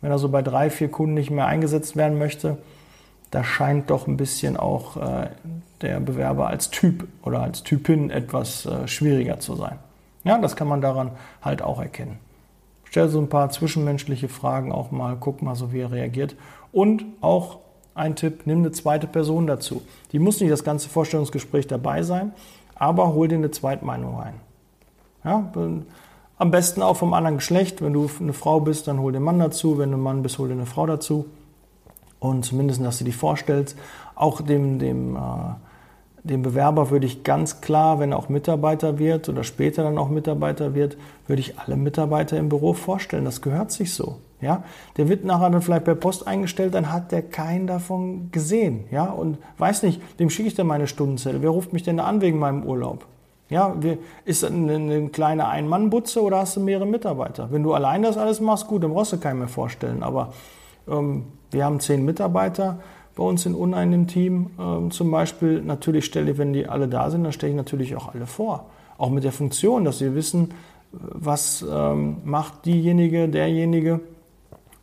wenn 0.00 0.10
er 0.10 0.18
so 0.18 0.28
bei 0.28 0.42
drei, 0.42 0.70
vier 0.70 0.90
Kunden 0.90 1.14
nicht 1.14 1.30
mehr 1.30 1.46
eingesetzt 1.46 1.94
werden 1.94 2.18
möchte, 2.18 2.58
da 3.30 3.44
scheint 3.44 3.90
doch 3.90 4.06
ein 4.06 4.16
bisschen 4.16 4.56
auch 4.56 4.96
äh, 4.96 5.28
der 5.82 6.00
Bewerber 6.00 6.48
als 6.48 6.70
Typ 6.70 7.06
oder 7.22 7.40
als 7.40 7.62
Typin 7.62 8.10
etwas 8.10 8.66
äh, 8.66 8.88
schwieriger 8.88 9.38
zu 9.38 9.54
sein. 9.54 9.78
Ja, 10.24 10.38
das 10.38 10.56
kann 10.56 10.68
man 10.68 10.80
daran 10.80 11.12
halt 11.42 11.62
auch 11.62 11.80
erkennen. 11.80 12.18
Stell 12.84 13.08
so 13.08 13.20
ein 13.20 13.28
paar 13.28 13.50
zwischenmenschliche 13.50 14.28
Fragen 14.28 14.72
auch 14.72 14.90
mal, 14.90 15.16
guck 15.18 15.42
mal 15.42 15.54
so, 15.54 15.72
wie 15.72 15.80
er 15.80 15.92
reagiert. 15.92 16.34
Und 16.72 17.04
auch 17.20 17.58
ein 17.94 18.16
Tipp, 18.16 18.42
nimm 18.46 18.58
eine 18.58 18.72
zweite 18.72 19.06
Person 19.06 19.46
dazu. 19.46 19.82
Die 20.12 20.18
muss 20.18 20.40
nicht 20.40 20.50
das 20.50 20.64
ganze 20.64 20.88
Vorstellungsgespräch 20.88 21.66
dabei 21.66 22.02
sein, 22.02 22.32
aber 22.74 23.14
hol 23.14 23.28
dir 23.28 23.36
eine 23.36 23.50
Zweitmeinung 23.50 24.18
rein. 24.18 24.34
Ja, 25.24 25.52
am 26.38 26.50
besten 26.50 26.82
auch 26.82 26.96
vom 26.96 27.12
anderen 27.12 27.36
Geschlecht. 27.36 27.82
Wenn 27.82 27.92
du 27.92 28.10
eine 28.18 28.32
Frau 28.32 28.60
bist, 28.60 28.88
dann 28.88 28.98
hol 28.98 29.12
den 29.12 29.22
Mann 29.22 29.38
dazu. 29.38 29.78
Wenn 29.78 29.90
du 29.90 29.98
ein 29.98 30.02
Mann 30.02 30.22
bist, 30.22 30.38
hol 30.38 30.48
dir 30.48 30.54
eine 30.54 30.66
Frau 30.66 30.86
dazu. 30.86 31.26
Und 32.20 32.44
zumindest, 32.44 32.84
dass 32.84 32.98
du 32.98 33.04
die 33.04 33.12
vorstellst. 33.12 33.76
Auch 34.14 34.42
dem, 34.42 34.78
dem, 34.78 35.16
äh, 35.16 35.20
dem 36.22 36.42
Bewerber 36.42 36.90
würde 36.90 37.06
ich 37.06 37.24
ganz 37.24 37.60
klar, 37.62 37.98
wenn 37.98 38.12
er 38.12 38.18
auch 38.18 38.28
Mitarbeiter 38.28 38.98
wird 38.98 39.28
oder 39.28 39.42
später 39.42 39.82
dann 39.82 39.98
auch 39.98 40.10
Mitarbeiter 40.10 40.74
wird, 40.74 40.96
würde 41.26 41.40
ich 41.40 41.58
alle 41.58 41.76
Mitarbeiter 41.76 42.36
im 42.36 42.50
Büro 42.50 42.74
vorstellen. 42.74 43.24
Das 43.24 43.40
gehört 43.40 43.72
sich 43.72 43.94
so. 43.94 44.18
Ja, 44.42 44.64
der 44.96 45.08
wird 45.08 45.24
nachher 45.24 45.50
dann 45.50 45.60
vielleicht 45.60 45.84
per 45.84 45.94
Post 45.94 46.26
eingestellt, 46.26 46.72
dann 46.72 46.90
hat 46.90 47.12
der 47.12 47.22
keinen 47.22 47.66
davon 47.66 48.30
gesehen. 48.32 48.84
Ja, 48.90 49.04
und 49.04 49.36
weiß 49.58 49.82
nicht, 49.82 50.00
dem 50.18 50.30
schicke 50.30 50.48
ich 50.48 50.54
dann 50.54 50.66
meine 50.66 50.86
Stundenzelle. 50.86 51.42
Wer 51.42 51.50
ruft 51.50 51.74
mich 51.74 51.82
denn 51.82 51.98
da 51.98 52.04
an 52.04 52.22
wegen 52.22 52.38
meinem 52.38 52.64
Urlaub? 52.64 53.06
Ja, 53.50 53.74
ist 54.24 54.42
das 54.42 54.50
eine, 54.50 54.74
eine 54.74 55.08
kleine 55.08 55.48
Ein-Mann-Butze 55.48 56.22
oder 56.22 56.38
hast 56.38 56.56
du 56.56 56.60
mehrere 56.60 56.86
Mitarbeiter? 56.86 57.48
Wenn 57.50 57.62
du 57.62 57.74
allein 57.74 58.02
das 58.02 58.16
alles 58.16 58.40
machst, 58.40 58.68
gut, 58.68 58.84
dann 58.84 58.94
brauchst 58.94 59.12
du 59.12 59.18
keinen 59.18 59.40
mehr 59.40 59.48
vorstellen. 59.48 60.02
Aber 60.02 60.32
ähm, 60.88 61.24
wir 61.50 61.64
haben 61.64 61.80
zehn 61.80 62.04
Mitarbeiter 62.04 62.78
bei 63.16 63.24
uns 63.24 63.44
in 63.46 63.54
Unein 63.54 63.92
im 63.92 64.06
Team 64.06 64.50
ähm, 64.58 64.90
zum 64.90 65.10
Beispiel. 65.10 65.60
Natürlich 65.62 66.04
stelle 66.04 66.32
ich, 66.32 66.38
wenn 66.38 66.52
die 66.52 66.66
alle 66.66 66.88
da 66.88 67.10
sind, 67.10 67.24
dann 67.24 67.32
stelle 67.32 67.50
ich 67.52 67.56
natürlich 67.56 67.96
auch 67.96 68.14
alle 68.14 68.26
vor. 68.26 68.66
Auch 68.98 69.10
mit 69.10 69.24
der 69.24 69.32
Funktion, 69.32 69.84
dass 69.84 69.98
sie 69.98 70.14
wissen, 70.14 70.52
was 70.92 71.64
ähm, 71.68 72.18
macht 72.24 72.66
diejenige, 72.66 73.28
derjenige 73.28 74.00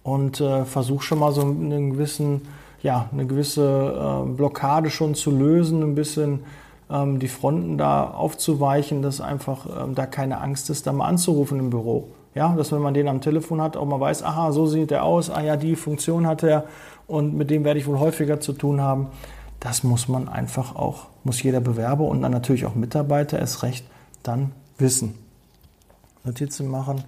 und 0.04 0.40
äh, 0.40 0.66
versuche 0.66 1.04
schon 1.04 1.20
mal 1.20 1.32
so 1.32 1.42
einen 1.42 1.92
gewissen, 1.92 2.44
ja, 2.82 3.10
eine 3.12 3.26
gewisse 3.26 4.24
äh, 4.26 4.30
Blockade 4.30 4.90
schon 4.90 5.16
zu 5.16 5.32
lösen, 5.32 5.84
ein 5.84 5.96
bisschen 5.96 6.42
ähm, 6.90 7.20
die 7.20 7.28
Fronten 7.28 7.78
da 7.78 8.10
aufzuweichen, 8.10 9.02
dass 9.02 9.20
einfach 9.20 9.66
ähm, 9.84 9.96
da 9.96 10.06
keine 10.06 10.40
Angst 10.40 10.70
ist, 10.70 10.88
da 10.88 10.94
mal 10.94 11.08
anzurufen 11.08 11.60
im 11.60 11.70
Büro. 11.70 12.08
Ja, 12.38 12.54
dass 12.56 12.72
wenn 12.72 12.82
man 12.82 12.94
den 12.94 13.08
am 13.08 13.20
Telefon 13.20 13.62
hat, 13.62 13.76
auch 13.76 13.86
mal 13.86 14.00
weiß, 14.00 14.22
aha, 14.22 14.52
so 14.52 14.68
sieht 14.68 14.92
er 14.92 15.04
aus, 15.04 15.32
ah 15.32 15.42
ja, 15.42 15.58
die 15.58 15.76
Funktion 15.76 16.28
hat 16.28 16.44
er 16.44 16.66
und 17.08 17.34
mit 17.34 17.50
dem 17.50 17.64
werde 17.64 17.80
ich 17.80 17.88
wohl 17.88 17.98
häufiger 17.98 18.40
zu 18.40 18.54
tun 18.54 18.80
haben. 18.80 19.08
Das 19.60 19.84
muss 19.84 20.08
man 20.08 20.30
einfach 20.30 20.76
auch, 20.76 21.08
muss 21.24 21.42
jeder 21.42 21.62
Bewerber 21.62 22.04
und 22.04 22.22
dann 22.22 22.32
natürlich 22.32 22.68
auch 22.68 22.76
Mitarbeiter 22.76 23.42
es 23.42 23.64
recht 23.64 23.88
dann 24.22 24.52
wissen. 24.78 25.18
Notizen 26.26 26.70
machen. 26.70 27.04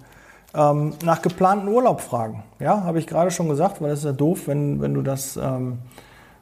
Ähm, 0.52 0.94
nach 1.04 1.22
geplanten 1.22 1.68
Urlaub 1.68 2.00
fragen. 2.00 2.42
Ja, 2.58 2.82
habe 2.82 2.98
ich 2.98 3.06
gerade 3.06 3.30
schon 3.30 3.48
gesagt, 3.48 3.80
weil 3.80 3.90
das 3.90 4.00
ist 4.00 4.06
ja 4.06 4.12
doof, 4.12 4.48
wenn, 4.48 4.80
wenn 4.80 4.94
du 4.94 5.02
das 5.02 5.36
ähm, 5.36 5.78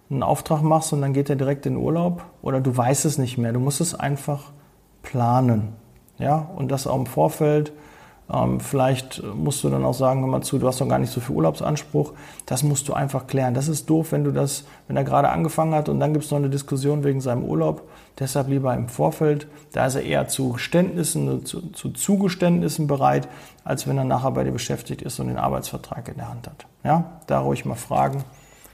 einen 0.08 0.22
Auftrag 0.22 0.62
machst 0.62 0.94
und 0.94 1.02
dann 1.02 1.12
geht 1.12 1.28
er 1.28 1.36
direkt 1.36 1.66
in 1.66 1.76
Urlaub 1.76 2.24
oder 2.40 2.62
du 2.62 2.74
weißt 2.74 3.04
es 3.04 3.18
nicht 3.18 3.36
mehr. 3.36 3.52
Du 3.52 3.60
musst 3.60 3.82
es 3.82 3.94
einfach 3.94 4.44
planen. 5.02 5.74
Ja, 6.18 6.48
und 6.56 6.70
das 6.70 6.86
auch 6.86 6.96
im 6.96 7.04
Vorfeld. 7.04 7.72
Ähm, 8.32 8.60
vielleicht 8.60 9.22
musst 9.34 9.64
du 9.64 9.70
dann 9.70 9.84
auch 9.84 9.94
sagen, 9.94 10.20
hör 10.20 10.28
mal 10.28 10.42
zu, 10.42 10.58
du 10.58 10.66
hast 10.66 10.80
doch 10.80 10.88
gar 10.88 10.98
nicht 10.98 11.12
so 11.12 11.20
viel 11.20 11.34
Urlaubsanspruch. 11.34 12.12
Das 12.46 12.62
musst 12.62 12.88
du 12.88 12.92
einfach 12.92 13.26
klären. 13.26 13.54
Das 13.54 13.68
ist 13.68 13.88
doof, 13.88 14.12
wenn 14.12 14.24
du 14.24 14.32
das, 14.32 14.64
wenn 14.86 14.96
er 14.96 15.04
gerade 15.04 15.30
angefangen 15.30 15.74
hat 15.74 15.88
und 15.88 15.98
dann 15.98 16.12
gibt 16.12 16.24
es 16.24 16.30
noch 16.30 16.38
eine 16.38 16.50
Diskussion 16.50 17.04
wegen 17.04 17.20
seinem 17.20 17.44
Urlaub. 17.44 17.88
Deshalb 18.18 18.48
lieber 18.48 18.74
im 18.74 18.88
Vorfeld. 18.88 19.46
Da 19.72 19.86
ist 19.86 19.94
er 19.94 20.02
eher 20.02 20.28
zu 20.28 20.52
Geständnissen, 20.52 21.46
zu, 21.46 21.70
zu 21.72 21.90
Zugeständnissen 21.90 22.86
bereit, 22.86 23.28
als 23.64 23.86
wenn 23.86 23.96
er 23.96 24.04
nachher 24.04 24.32
bei 24.32 24.44
dir 24.44 24.52
beschäftigt 24.52 25.02
ist 25.02 25.18
und 25.20 25.28
den 25.28 25.38
Arbeitsvertrag 25.38 26.08
in 26.08 26.16
der 26.16 26.28
Hand 26.28 26.46
hat. 26.46 26.66
Ja, 26.84 27.20
da 27.26 27.40
ruhig 27.40 27.64
mal 27.64 27.76
fragen. 27.76 28.24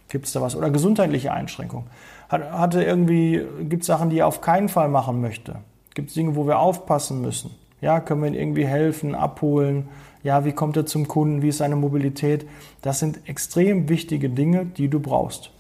Gibt 0.09 0.27
es 0.27 0.33
da 0.33 0.41
was? 0.41 0.57
Oder 0.57 0.71
gesundheitliche 0.71 1.33
Einschränkungen. 1.33 1.87
Hat, 2.29 2.51
hatte 2.51 2.83
irgendwie, 2.83 3.45
gibt 3.61 3.83
es 3.83 3.87
Sachen, 3.87 4.11
die 4.11 4.19
er 4.19 4.27
auf 4.27 4.41
keinen 4.41 4.69
Fall 4.69 4.89
machen 4.89 5.21
möchte? 5.21 5.57
Gibt 5.95 6.09
es 6.09 6.15
Dinge, 6.15 6.35
wo 6.35 6.47
wir 6.47 6.59
aufpassen 6.59 7.21
müssen? 7.21 7.51
Ja, 7.85 8.01
können 8.01 8.23
wir 8.23 8.29
ihm 8.29 8.35
irgendwie 8.35 8.67
helfen, 8.67 9.15
abholen? 9.15 9.91
Ja, 10.23 10.47
wie 10.47 10.53
kommt 10.53 10.75
er 10.79 10.87
zum 10.87 11.07
Kunden? 11.07 11.43
Wie 11.43 11.51
ist 11.51 11.59
seine 11.59 11.77
Mobilität? 11.77 12.49
Das 12.81 12.99
sind 12.99 13.29
extrem 13.29 13.91
wichtige 13.91 14.31
Dinge, 14.31 14.65
die 14.65 14.89
du 14.89 15.01
brauchst. 15.01 15.51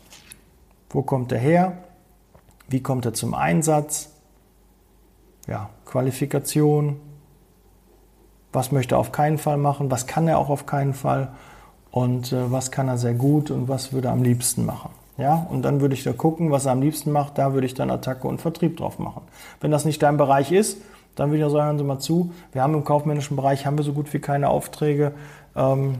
Wo 0.89 1.03
kommt 1.03 1.33
er 1.33 1.39
her? 1.39 1.85
Wie 2.67 2.83
kommt 2.83 3.05
er 3.05 3.13
zum 3.13 3.35
Einsatz? 3.35 4.09
Ja, 5.47 5.69
Qualifikation. 5.85 6.97
Was 8.55 8.73
möchte 8.73 8.95
er 8.95 9.01
auf 9.01 9.13
keinen 9.13 9.37
Fall 9.37 9.59
machen? 9.59 9.91
Was 9.91 10.07
kann 10.07 10.27
er 10.27 10.39
auch 10.39 10.49
auf 10.49 10.65
keinen 10.65 10.95
Fall? 10.95 11.29
Und 11.91 12.33
äh, 12.33 12.51
was 12.51 12.71
kann 12.71 12.89
er 12.89 12.97
sehr 12.97 13.13
gut 13.13 13.51
und 13.51 13.69
was 13.69 13.93
würde 13.93 14.09
er 14.09 14.15
am 14.15 14.23
liebsten 14.23 14.65
machen? 14.65 14.93
Ja, 15.19 15.47
und 15.51 15.61
dann 15.61 15.83
würde 15.83 15.93
ich 15.95 16.05
da 16.05 16.15
gucken, 16.15 16.51
was 16.51 16.65
er 16.65 16.73
am 16.73 16.81
liebsten 16.81 17.13
macht. 17.13 17.37
Da 17.37 17.53
würde 17.53 17.67
ich 17.67 17.75
dann 17.75 17.91
Attacke 17.91 18.27
und 18.27 18.41
Vertrieb 18.41 18.79
drauf 18.79 18.99
machen. 18.99 19.21
Wenn 19.61 19.71
das 19.71 19.85
nicht 19.85 20.03
dein 20.03 20.17
Bereich 20.17 20.53
ist, 20.53 20.79
dann 21.16 21.31
würde 21.31 21.44
ich 21.44 21.53
sagen, 21.53 21.64
hören 21.64 21.79
Sie 21.79 21.85
mal 21.85 21.98
zu. 21.98 22.33
Wir 22.53 22.62
haben 22.62 22.74
im 22.74 22.85
kaufmännischen 22.85 23.37
Bereich 23.37 23.66
haben 23.66 23.77
wir 23.77 23.85
so 23.85 23.92
gut 23.92 24.12
wie 24.12 24.18
keine 24.18 24.48
Aufträge. 24.48 25.12
Ähm, 25.57 25.96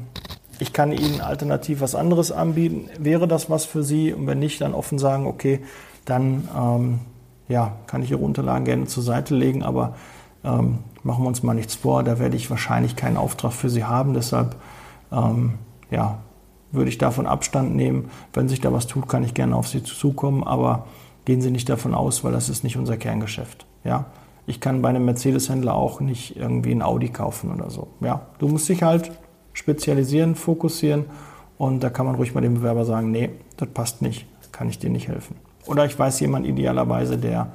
ich 0.59 0.72
kann 0.72 0.92
Ihnen 0.92 1.20
alternativ 1.20 1.81
was 1.81 1.94
anderes 1.94 2.33
anbieten. 2.33 2.88
Wäre 2.98 3.27
das 3.27 3.50
was 3.50 3.64
für 3.64 3.83
Sie? 3.83 4.12
Und 4.12 4.27
wenn 4.27 4.38
nicht, 4.38 4.61
dann 4.61 4.74
offen 4.74 4.98
sagen, 4.98 5.27
okay, 5.27 5.61
dann 6.05 6.48
ähm, 6.57 7.00
ja, 7.48 7.72
kann 7.87 8.03
ich 8.03 8.11
Ihre 8.11 8.20
Unterlagen 8.20 8.64
gerne 8.64 8.87
zur 8.87 9.03
Seite 9.03 9.35
legen, 9.35 9.62
aber 9.62 9.94
ähm, 10.44 10.79
machen 11.03 11.24
wir 11.24 11.29
uns 11.29 11.42
mal 11.42 11.55
nichts 11.55 11.74
vor, 11.74 12.03
da 12.03 12.18
werde 12.18 12.37
ich 12.37 12.50
wahrscheinlich 12.50 12.96
keinen 12.96 13.16
Auftrag 13.16 13.53
für 13.53 13.70
Sie 13.70 13.85
haben. 13.85 14.14
Deshalb 14.14 14.57
ähm, 15.12 15.55
ja, 15.90 16.18
würde 16.72 16.88
ich 16.88 16.98
davon 16.98 17.27
Abstand 17.27 17.74
nehmen. 17.74 18.11
Wenn 18.33 18.48
sich 18.48 18.61
da 18.61 18.72
was 18.72 18.87
tut, 18.87 19.09
kann 19.09 19.24
ich 19.24 19.35
gerne 19.35 19.57
auf 19.57 19.68
Sie 19.68 19.83
zukommen, 19.83 20.44
aber 20.44 20.87
gehen 21.24 21.40
Sie 21.40 21.50
nicht 21.50 21.68
davon 21.68 21.94
aus, 21.94 22.24
weil 22.24 22.33
das 22.33 22.48
ist 22.48 22.64
nicht 22.64 22.77
unser 22.77 22.96
Kerngeschäft. 22.96 23.66
Ja? 23.85 24.07
Ich 24.47 24.61
kann 24.61 24.83
bei 24.83 24.91
einem 24.91 25.05
Mercedes-Händler 25.05 25.75
auch 25.75 26.01
nicht 26.01 26.37
irgendwie 26.37 26.73
ein 26.73 26.83
Audi 26.83 27.09
kaufen 27.09 27.53
oder 27.53 27.71
so. 27.71 27.89
Ja? 28.01 28.27
Du 28.39 28.49
musst 28.49 28.69
dich 28.69 28.83
halt 28.83 29.11
spezialisieren, 29.53 30.35
fokussieren 30.35 31.07
und 31.57 31.83
da 31.83 31.91
kann 31.91 32.07
man 32.07 32.17
ruhig 32.17 32.35
mal 32.35 32.41
dem 32.41 32.55
Bewerber 32.55 32.85
sagen, 32.85 33.11
nee, 33.11 33.31
das 33.57 33.69
passt 33.69 34.03
nicht, 34.03 34.27
kann 34.53 34.69
ich 34.69 34.79
dir 34.79 34.91
nicht 34.91 35.09
helfen. 35.09 35.37
Oder 35.67 35.87
ich 35.87 35.99
weiß 35.99 36.21
jemand 36.21 36.47
idealerweise, 36.47 37.17
der 37.17 37.53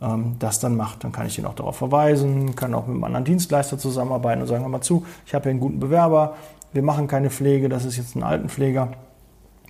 ähm, 0.00 0.36
das 0.38 0.60
dann 0.60 0.76
macht. 0.76 1.04
Dann 1.04 1.12
kann 1.12 1.26
ich 1.26 1.38
ihn 1.38 1.46
auch 1.46 1.54
darauf 1.54 1.76
verweisen, 1.76 2.54
kann 2.54 2.74
auch 2.74 2.86
mit 2.86 2.94
einem 2.94 3.04
anderen 3.04 3.24
Dienstleister 3.24 3.78
zusammenarbeiten 3.78 4.42
und 4.42 4.46
sagen, 4.46 4.62
hör 4.62 4.70
mal 4.70 4.80
zu, 4.80 5.04
ich 5.26 5.34
habe 5.34 5.44
hier 5.44 5.50
einen 5.50 5.60
guten 5.60 5.80
Bewerber, 5.80 6.36
wir 6.72 6.82
machen 6.82 7.06
keine 7.08 7.30
Pflege, 7.30 7.68
das 7.68 7.84
ist 7.84 7.96
jetzt 7.96 8.16
ein 8.16 8.22
Altenpfleger. 8.22 8.92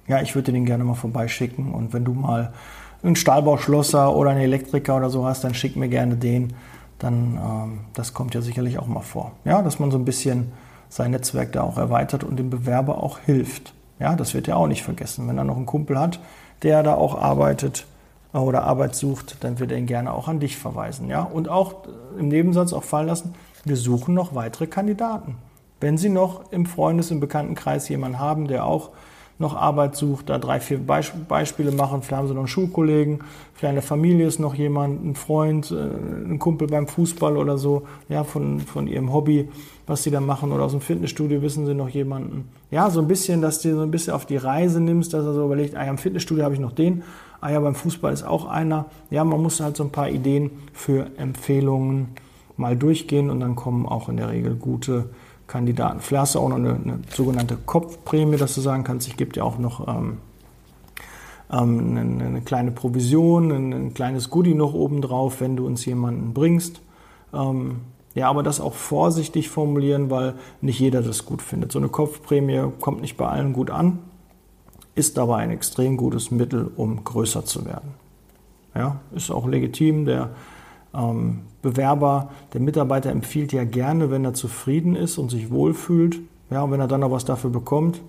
Ja, 0.06 0.20
ich 0.20 0.34
würde 0.34 0.52
den 0.52 0.66
gerne 0.66 0.84
mal 0.84 0.94
vorbeischicken 0.94 1.72
und 1.72 1.92
wenn 1.92 2.04
du 2.04 2.12
mal 2.12 2.52
einen 3.02 3.16
Stahlbauschlosser 3.16 4.14
oder 4.14 4.30
einen 4.30 4.40
Elektriker 4.40 4.96
oder 4.96 5.10
so 5.10 5.24
hast, 5.24 5.44
dann 5.44 5.54
schick 5.54 5.76
mir 5.76 5.88
gerne 5.88 6.16
den. 6.16 6.52
Dann, 6.98 7.38
ähm, 7.42 7.80
das 7.94 8.12
kommt 8.12 8.34
ja 8.34 8.42
sicherlich 8.42 8.78
auch 8.78 8.86
mal 8.86 9.00
vor. 9.00 9.32
Ja, 9.44 9.62
dass 9.62 9.78
man 9.78 9.90
so 9.90 9.98
ein 9.98 10.04
bisschen 10.04 10.52
sein 10.88 11.12
Netzwerk 11.12 11.52
da 11.52 11.62
auch 11.62 11.78
erweitert 11.78 12.24
und 12.24 12.36
dem 12.36 12.50
Bewerber 12.50 13.02
auch 13.02 13.18
hilft. 13.20 13.72
Ja, 13.98 14.16
das 14.16 14.34
wird 14.34 14.48
ja 14.48 14.56
auch 14.56 14.66
nicht 14.66 14.82
vergessen. 14.82 15.28
Wenn 15.28 15.38
er 15.38 15.44
noch 15.44 15.56
einen 15.56 15.66
Kumpel 15.66 15.98
hat, 15.98 16.20
der 16.62 16.82
da 16.82 16.94
auch 16.94 17.18
arbeitet 17.18 17.86
äh, 18.34 18.38
oder 18.38 18.64
Arbeit 18.64 18.94
sucht, 18.94 19.42
dann 19.44 19.58
wird 19.58 19.72
er 19.72 19.78
ihn 19.78 19.86
gerne 19.86 20.12
auch 20.12 20.28
an 20.28 20.40
dich 20.40 20.58
verweisen. 20.58 21.08
Ja, 21.08 21.22
und 21.22 21.48
auch 21.48 21.84
im 22.18 22.28
Nebensatz 22.28 22.72
auch 22.72 22.84
fallen 22.84 23.06
lassen, 23.06 23.34
wir 23.64 23.76
suchen 23.76 24.14
noch 24.14 24.34
weitere 24.34 24.66
Kandidaten. 24.66 25.36
Wenn 25.80 25.96
Sie 25.96 26.10
noch 26.10 26.52
im 26.52 26.66
Freundes- 26.66 27.10
und 27.10 27.20
Bekanntenkreis 27.20 27.88
jemanden 27.88 28.18
haben, 28.18 28.48
der 28.48 28.66
auch 28.66 28.90
noch 29.40 29.56
Arbeit 29.56 29.96
sucht, 29.96 30.28
da 30.28 30.38
drei, 30.38 30.60
vier 30.60 30.78
Beispiele 30.78 31.72
machen. 31.72 32.02
Vielleicht 32.02 32.18
haben 32.18 32.28
sie 32.28 32.34
noch 32.34 32.40
einen 32.40 32.48
Schulkollegen, 32.48 33.20
vielleicht 33.54 33.70
in 33.70 33.76
der 33.76 33.82
Familie 33.82 34.26
ist 34.26 34.38
noch 34.38 34.54
jemand, 34.54 35.04
ein 35.04 35.14
Freund, 35.14 35.70
äh, 35.70 36.28
ein 36.28 36.38
Kumpel 36.38 36.68
beim 36.68 36.86
Fußball 36.86 37.36
oder 37.36 37.58
so, 37.58 37.82
ja, 38.08 38.22
von, 38.22 38.60
von 38.60 38.86
ihrem 38.86 39.12
Hobby, 39.12 39.48
was 39.86 40.02
sie 40.02 40.10
da 40.10 40.20
machen 40.20 40.52
oder 40.52 40.64
aus 40.64 40.72
dem 40.72 40.82
Fitnessstudio 40.82 41.40
wissen 41.42 41.66
sie 41.66 41.74
noch 41.74 41.88
jemanden. 41.88 42.48
Ja, 42.70 42.90
so 42.90 43.00
ein 43.00 43.08
bisschen, 43.08 43.40
dass 43.40 43.60
du 43.60 43.74
so 43.74 43.80
ein 43.80 43.90
bisschen 43.90 44.12
auf 44.12 44.26
die 44.26 44.36
Reise 44.36 44.80
nimmst, 44.80 45.14
dass 45.14 45.24
er 45.24 45.32
so 45.32 45.46
überlegt, 45.46 45.74
ah 45.74 45.84
ja, 45.84 45.90
im 45.90 45.98
Fitnessstudio 45.98 46.44
habe 46.44 46.54
ich 46.54 46.60
noch 46.60 46.72
den, 46.72 47.02
ah 47.40 47.50
ja, 47.50 47.58
beim 47.60 47.74
Fußball 47.74 48.12
ist 48.12 48.22
auch 48.22 48.44
einer. 48.44 48.86
Ja, 49.10 49.24
man 49.24 49.42
muss 49.42 49.60
halt 49.60 49.76
so 49.76 49.84
ein 49.84 49.90
paar 49.90 50.10
Ideen 50.10 50.50
für 50.74 51.06
Empfehlungen 51.16 52.08
mal 52.58 52.76
durchgehen 52.76 53.30
und 53.30 53.40
dann 53.40 53.56
kommen 53.56 53.86
auch 53.86 54.10
in 54.10 54.18
der 54.18 54.28
Regel 54.28 54.54
gute 54.54 55.08
Kandidaten. 55.50 56.00
Vielleicht 56.00 56.22
hast 56.22 56.34
du 56.36 56.38
auch 56.38 56.48
noch 56.48 56.56
eine, 56.56 56.74
eine, 56.74 57.00
sogenannte 57.12 57.56
Kopfprämie, 57.56 58.36
dass 58.36 58.54
du 58.54 58.60
sagen 58.60 58.84
kannst, 58.84 59.08
ich 59.08 59.16
gebe 59.16 59.32
dir 59.32 59.44
auch 59.44 59.58
noch 59.58 59.86
ähm, 59.88 60.18
ähm, 61.52 61.96
eine, 61.96 62.24
eine, 62.24 62.40
kleine 62.40 62.70
Provision, 62.70 63.50
ein, 63.50 63.72
ein, 63.72 63.94
kleines 63.94 64.30
Goodie 64.30 64.54
noch 64.54 64.72
obendrauf, 64.74 65.40
wenn 65.40 65.56
du 65.56 65.66
uns 65.66 65.84
jemanden 65.84 66.32
bringst. 66.32 66.80
Ähm, 67.34 67.80
ja, 68.14 68.28
aber 68.28 68.42
das 68.42 68.60
auch 68.60 68.74
vorsichtig 68.74 69.50
formulieren, 69.50 70.08
weil 70.08 70.34
nicht 70.60 70.78
jeder 70.78 71.02
das 71.02 71.26
gut 71.26 71.42
findet. 71.42 71.72
So 71.72 71.80
eine 71.80 71.88
Kopfprämie 71.88 72.70
kommt 72.80 73.00
nicht 73.00 73.16
bei 73.16 73.26
allen 73.26 73.52
gut 73.52 73.70
an, 73.70 73.98
ist 74.94 75.18
aber 75.18 75.36
ein 75.36 75.50
extrem 75.50 75.96
gutes 75.96 76.30
Mittel, 76.30 76.70
um 76.76 77.02
größer 77.02 77.44
zu 77.44 77.64
werden. 77.66 77.94
Ja, 78.74 79.00
ist 79.12 79.30
auch 79.32 79.48
legitim. 79.48 80.04
Der 80.06 80.30
ähm, 80.94 81.42
Bewerber, 81.62 82.30
der 82.52 82.60
Mitarbeiter 82.60 83.10
empfiehlt 83.10 83.52
ja 83.52 83.64
gerne, 83.64 84.10
wenn 84.10 84.24
er 84.24 84.34
zufrieden 84.34 84.96
ist 84.96 85.18
und 85.18 85.30
sich 85.30 85.50
wohlfühlt. 85.50 86.18
Ja, 86.50 86.62
und 86.62 86.72
wenn 86.72 86.80
er 86.80 86.88
dann 86.88 87.00
noch 87.00 87.10
was 87.10 87.24
dafür 87.24 87.50
bekommt, 87.50 88.00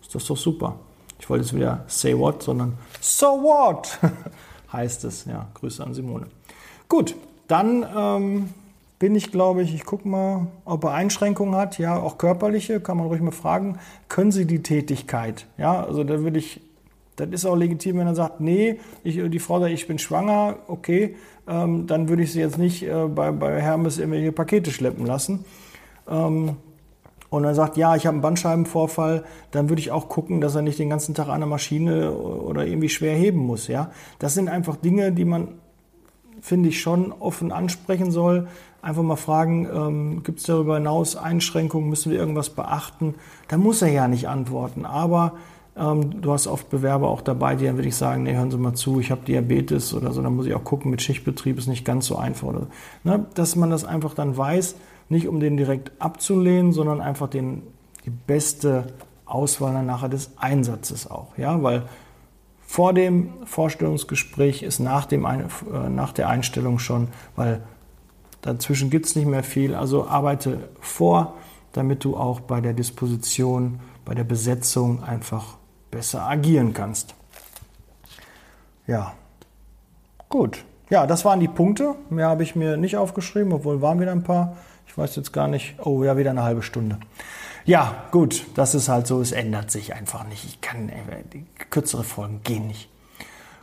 ist 0.00 0.14
das 0.14 0.24
doch 0.24 0.36
super. 0.36 0.76
Ich 1.20 1.28
wollte 1.28 1.44
jetzt 1.44 1.54
wieder 1.54 1.84
say 1.86 2.16
what, 2.16 2.42
sondern 2.42 2.74
so 3.00 3.26
what 3.26 3.98
heißt 4.72 5.04
es. 5.04 5.24
Ja, 5.26 5.48
Grüße 5.54 5.84
an 5.84 5.94
Simone. 5.94 6.26
Gut, 6.88 7.14
dann 7.46 7.84
ähm, 7.96 8.48
bin 8.98 9.14
ich, 9.14 9.30
glaube 9.30 9.62
ich, 9.62 9.74
ich 9.74 9.84
gucke 9.84 10.08
mal, 10.08 10.46
ob 10.64 10.84
er 10.84 10.92
Einschränkungen 10.92 11.54
hat. 11.54 11.78
Ja, 11.78 11.98
auch 11.98 12.18
körperliche, 12.18 12.80
kann 12.80 12.96
man 12.96 13.06
ruhig 13.06 13.20
mal 13.20 13.30
fragen. 13.30 13.78
Können 14.08 14.32
Sie 14.32 14.46
die 14.46 14.62
Tätigkeit? 14.62 15.46
Ja, 15.56 15.84
also 15.84 16.04
da 16.04 16.20
würde 16.20 16.38
ich 16.38 16.60
das 17.18 17.28
ist 17.30 17.46
auch 17.46 17.56
legitim, 17.56 17.98
wenn 17.98 18.06
er 18.06 18.14
sagt, 18.14 18.40
nee, 18.40 18.78
ich, 19.04 19.20
die 19.30 19.38
Frau 19.38 19.60
sagt, 19.60 19.72
ich 19.72 19.86
bin 19.86 19.98
schwanger, 19.98 20.56
okay, 20.68 21.16
ähm, 21.48 21.86
dann 21.86 22.08
würde 22.08 22.22
ich 22.22 22.32
sie 22.32 22.40
jetzt 22.40 22.58
nicht 22.58 22.82
äh, 22.82 23.06
bei, 23.06 23.32
bei 23.32 23.60
Hermes 23.60 23.98
irgendwelche 23.98 24.32
Pakete 24.32 24.70
schleppen 24.70 25.06
lassen. 25.06 25.44
Ähm, 26.08 26.56
und 27.30 27.44
er 27.44 27.54
sagt, 27.54 27.76
ja, 27.76 27.94
ich 27.94 28.06
habe 28.06 28.14
einen 28.14 28.22
Bandscheibenvorfall, 28.22 29.24
dann 29.50 29.68
würde 29.68 29.80
ich 29.80 29.90
auch 29.90 30.08
gucken, 30.08 30.40
dass 30.40 30.54
er 30.54 30.62
nicht 30.62 30.78
den 30.78 30.88
ganzen 30.88 31.14
Tag 31.14 31.28
an 31.28 31.40
der 31.40 31.48
Maschine 31.48 32.12
oder 32.12 32.66
irgendwie 32.66 32.88
schwer 32.88 33.14
heben 33.14 33.40
muss. 33.40 33.68
Ja, 33.68 33.90
das 34.18 34.34
sind 34.34 34.48
einfach 34.48 34.76
Dinge, 34.76 35.12
die 35.12 35.26
man, 35.26 35.48
finde 36.40 36.70
ich, 36.70 36.80
schon 36.80 37.12
offen 37.12 37.52
ansprechen 37.52 38.10
soll. 38.10 38.48
Einfach 38.80 39.02
mal 39.02 39.16
fragen, 39.16 39.68
ähm, 39.70 40.22
gibt 40.22 40.38
es 40.38 40.46
darüber 40.46 40.76
hinaus 40.76 41.16
Einschränkungen, 41.16 41.90
müssen 41.90 42.12
wir 42.12 42.18
irgendwas 42.18 42.50
beachten? 42.50 43.16
Da 43.48 43.58
muss 43.58 43.82
er 43.82 43.90
ja 43.90 44.08
nicht 44.08 44.28
antworten, 44.28 44.86
aber 44.86 45.34
ähm, 45.78 46.20
du 46.20 46.32
hast 46.32 46.46
oft 46.46 46.70
Bewerber 46.70 47.08
auch 47.08 47.20
dabei, 47.20 47.54
die 47.54 47.66
dann 47.66 47.76
würde 47.76 47.88
ich 47.88 47.96
sagen, 47.96 48.24
nee, 48.24 48.34
hören 48.34 48.50
Sie 48.50 48.58
mal 48.58 48.74
zu, 48.74 49.00
ich 49.00 49.10
habe 49.10 49.24
Diabetes 49.24 49.94
oder 49.94 50.12
so, 50.12 50.22
dann 50.22 50.34
muss 50.34 50.46
ich 50.46 50.54
auch 50.54 50.64
gucken, 50.64 50.90
mit 50.90 51.02
Schichtbetrieb 51.02 51.58
ist 51.58 51.66
nicht 51.66 51.84
ganz 51.84 52.06
so 52.06 52.16
einfach. 52.16 52.48
Oder, 52.48 52.66
ne? 53.04 53.26
Dass 53.34 53.56
man 53.56 53.70
das 53.70 53.84
einfach 53.84 54.14
dann 54.14 54.36
weiß, 54.36 54.76
nicht 55.08 55.28
um 55.28 55.40
den 55.40 55.56
direkt 55.56 55.92
abzulehnen, 56.00 56.72
sondern 56.72 57.00
einfach 57.00 57.28
den, 57.28 57.62
die 58.04 58.10
beste 58.10 58.92
Auswahl 59.24 59.82
nachher 59.82 60.08
des 60.08 60.32
Einsatzes 60.36 61.10
auch. 61.10 61.36
Ja? 61.36 61.62
Weil 61.62 61.84
vor 62.66 62.92
dem 62.92 63.30
Vorstellungsgespräch 63.44 64.62
ist 64.62 64.78
nach, 64.78 65.06
dem, 65.06 65.24
äh, 65.24 65.88
nach 65.88 66.12
der 66.12 66.28
Einstellung 66.28 66.78
schon, 66.78 67.08
weil 67.36 67.62
dazwischen 68.42 68.90
gibt 68.90 69.06
es 69.06 69.16
nicht 69.16 69.26
mehr 69.26 69.42
viel. 69.42 69.74
Also 69.74 70.06
arbeite 70.06 70.68
vor, 70.80 71.34
damit 71.72 72.04
du 72.04 72.16
auch 72.16 72.40
bei 72.40 72.60
der 72.60 72.74
Disposition, 72.74 73.80
bei 74.04 74.14
der 74.14 74.24
Besetzung 74.24 75.02
einfach 75.02 75.58
besser 75.90 76.22
agieren 76.22 76.72
kannst. 76.72 77.14
Ja, 78.86 79.14
gut. 80.28 80.64
Ja, 80.90 81.06
das 81.06 81.24
waren 81.24 81.40
die 81.40 81.48
Punkte. 81.48 81.94
Mehr 82.08 82.28
habe 82.28 82.42
ich 82.42 82.56
mir 82.56 82.76
nicht 82.76 82.96
aufgeschrieben, 82.96 83.52
obwohl 83.52 83.82
waren 83.82 84.00
wieder 84.00 84.12
ein 84.12 84.22
paar. 84.22 84.56
Ich 84.86 84.96
weiß 84.96 85.16
jetzt 85.16 85.32
gar 85.32 85.48
nicht. 85.48 85.76
Oh, 85.84 86.02
ja, 86.02 86.16
wieder 86.16 86.30
eine 86.30 86.42
halbe 86.42 86.62
Stunde. 86.62 86.98
Ja, 87.66 88.04
gut, 88.10 88.46
das 88.54 88.74
ist 88.74 88.88
halt 88.88 89.06
so. 89.06 89.20
Es 89.20 89.32
ändert 89.32 89.70
sich 89.70 89.94
einfach 89.94 90.26
nicht. 90.26 90.44
Ich 90.46 90.62
kann, 90.62 90.90
die 91.32 91.44
kürzere 91.68 92.04
Folgen 92.04 92.40
gehen 92.42 92.66
nicht. 92.66 92.88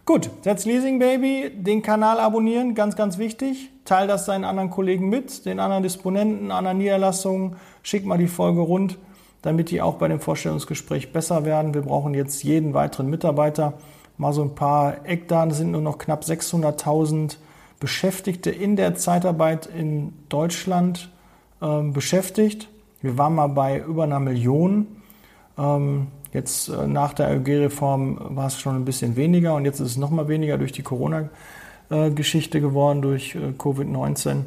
Gut, 0.05 0.29
That's 0.43 0.65
Leasing 0.65 0.99
Baby, 0.99 1.49
den 1.51 1.81
Kanal 1.81 2.19
abonnieren, 2.19 2.75
ganz, 2.75 2.95
ganz 2.95 3.17
wichtig. 3.17 3.71
Teil 3.85 4.05
das 4.05 4.25
deinen 4.25 4.43
anderen 4.43 4.69
Kollegen 4.69 5.09
mit, 5.09 5.47
den 5.47 5.59
anderen 5.59 5.81
Disponenten, 5.81 6.51
anderen 6.51 6.77
Niederlassungen. 6.77 7.55
Schick 7.81 8.05
mal 8.05 8.19
die 8.19 8.27
Folge 8.27 8.61
rund 8.61 8.99
damit 9.45 9.69
die 9.69 9.79
auch 9.79 9.95
bei 9.95 10.07
dem 10.07 10.19
Vorstellungsgespräch 10.19 11.13
besser 11.13 11.45
werden. 11.45 11.75
Wir 11.75 11.83
brauchen 11.83 12.15
jetzt 12.15 12.43
jeden 12.43 12.73
weiteren 12.73 13.11
Mitarbeiter. 13.11 13.73
Mal 14.17 14.33
so 14.33 14.41
ein 14.41 14.55
paar 14.55 15.05
Eckdaten 15.05 15.51
sind 15.51 15.69
nur 15.69 15.81
noch 15.81 15.99
knapp 15.99 16.23
600.000 16.23 17.37
Beschäftigte 17.79 18.49
in 18.49 18.75
der 18.75 18.95
Zeitarbeit 18.95 19.67
in 19.67 20.13
Deutschland 20.29 21.11
ähm, 21.61 21.93
beschäftigt. 21.93 22.69
Wir 23.01 23.19
waren 23.19 23.35
mal 23.35 23.47
bei 23.47 23.79
über 23.79 24.05
einer 24.05 24.19
Million. 24.19 24.87
Ähm, 25.59 26.07
jetzt 26.33 26.69
äh, 26.69 26.87
nach 26.87 27.13
der 27.13 27.35
ÖG-Reform 27.35 28.35
war 28.35 28.47
es 28.47 28.59
schon 28.59 28.75
ein 28.75 28.85
bisschen 28.85 29.15
weniger 29.15 29.53
und 29.53 29.65
jetzt 29.65 29.79
ist 29.79 29.91
es 29.91 29.97
noch 29.97 30.09
mal 30.09 30.27
weniger 30.27 30.57
durch 30.57 30.71
die 30.71 30.81
Corona-Geschichte 30.81 32.61
geworden, 32.61 33.03
durch 33.03 33.35
äh, 33.35 33.53
Covid-19. 33.55 34.45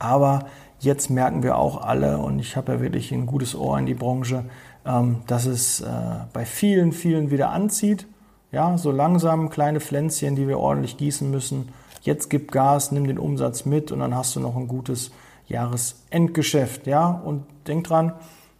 Aber 0.00 0.46
Jetzt 0.82 1.10
merken 1.10 1.44
wir 1.44 1.58
auch 1.58 1.80
alle, 1.80 2.18
und 2.18 2.40
ich 2.40 2.56
habe 2.56 2.72
ja 2.72 2.80
wirklich 2.80 3.12
ein 3.12 3.24
gutes 3.24 3.54
Ohr 3.54 3.78
in 3.78 3.86
die 3.86 3.94
Branche, 3.94 4.46
ähm, 4.84 5.18
dass 5.28 5.46
es 5.46 5.80
äh, 5.80 5.86
bei 6.32 6.44
vielen, 6.44 6.90
vielen 6.90 7.30
wieder 7.30 7.50
anzieht. 7.50 8.08
Ja, 8.50 8.76
so 8.76 8.90
langsam 8.90 9.48
kleine 9.48 9.78
Pflänzchen, 9.78 10.34
die 10.34 10.48
wir 10.48 10.58
ordentlich 10.58 10.96
gießen 10.96 11.30
müssen. 11.30 11.68
Jetzt 12.00 12.30
gib 12.30 12.50
Gas, 12.50 12.90
nimm 12.90 13.06
den 13.06 13.16
Umsatz 13.16 13.64
mit 13.64 13.92
und 13.92 14.00
dann 14.00 14.16
hast 14.16 14.34
du 14.34 14.40
noch 14.40 14.56
ein 14.56 14.66
gutes 14.66 15.12
Jahresendgeschäft. 15.46 16.88
Ja, 16.88 17.10
und 17.10 17.44
denk 17.68 17.84
dran, 17.84 18.14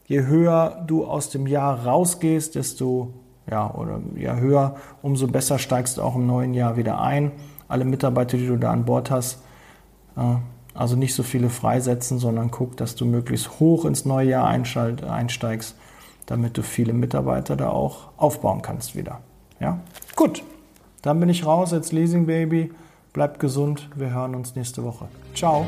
je 0.07 0.23
höher 0.23 0.85
du 0.87 1.05
aus 1.05 1.29
dem 1.29 1.49
Jahr 1.49 1.85
rausgehst, 1.85 2.55
desto 2.55 3.15
ja, 3.51 3.69
oder 3.75 4.01
ja, 4.15 4.37
höher, 4.37 4.77
umso 5.03 5.27
besser 5.27 5.59
steigst 5.59 5.99
du 5.99 6.03
auch 6.03 6.15
im 6.15 6.29
neuen 6.29 6.55
Jahr 6.55 6.77
wieder 6.77 7.01
ein. 7.01 7.33
Alle 7.67 7.85
Mitarbeiter, 7.85 8.37
die 8.37 8.47
du 8.47 8.57
da 8.59 8.71
an 8.71 8.85
Bord 8.85 9.11
hast, 9.11 9.43
äh, 10.17 10.37
also 10.75 10.97
nicht 10.97 11.15
so 11.15 11.23
viele 11.23 11.51
freisetzen, 11.51 12.19
sondern 12.19 12.51
guck, 12.51 12.77
dass 12.77 12.95
du 12.95 13.05
möglichst 13.05 13.61
hoch 13.61 13.85
ins 13.85 14.05
neue 14.05 14.31
Jahr 14.31 14.47
einsteigst, 14.47 15.77
damit 16.27 16.57
du 16.57 16.63
viele 16.63 16.93
Mitarbeiter 16.93 17.57
da 17.57 17.71
auch 17.71 18.09
aufbauen 18.17 18.63
kannst 18.63 18.97
wieder. 18.97 19.21
Ja, 19.61 19.81
gut. 20.17 20.43
Dann 21.03 21.19
bin 21.19 21.29
ich 21.29 21.45
raus 21.45 21.73
als 21.73 21.93
Leasing 21.93 22.27
Baby. 22.27 22.73
Bleibt 23.13 23.41
gesund. 23.41 23.91
Wir 23.95 24.15
hören 24.15 24.35
uns 24.35 24.55
nächste 24.55 24.85
Woche. 24.85 25.09
Ciao. 25.35 25.67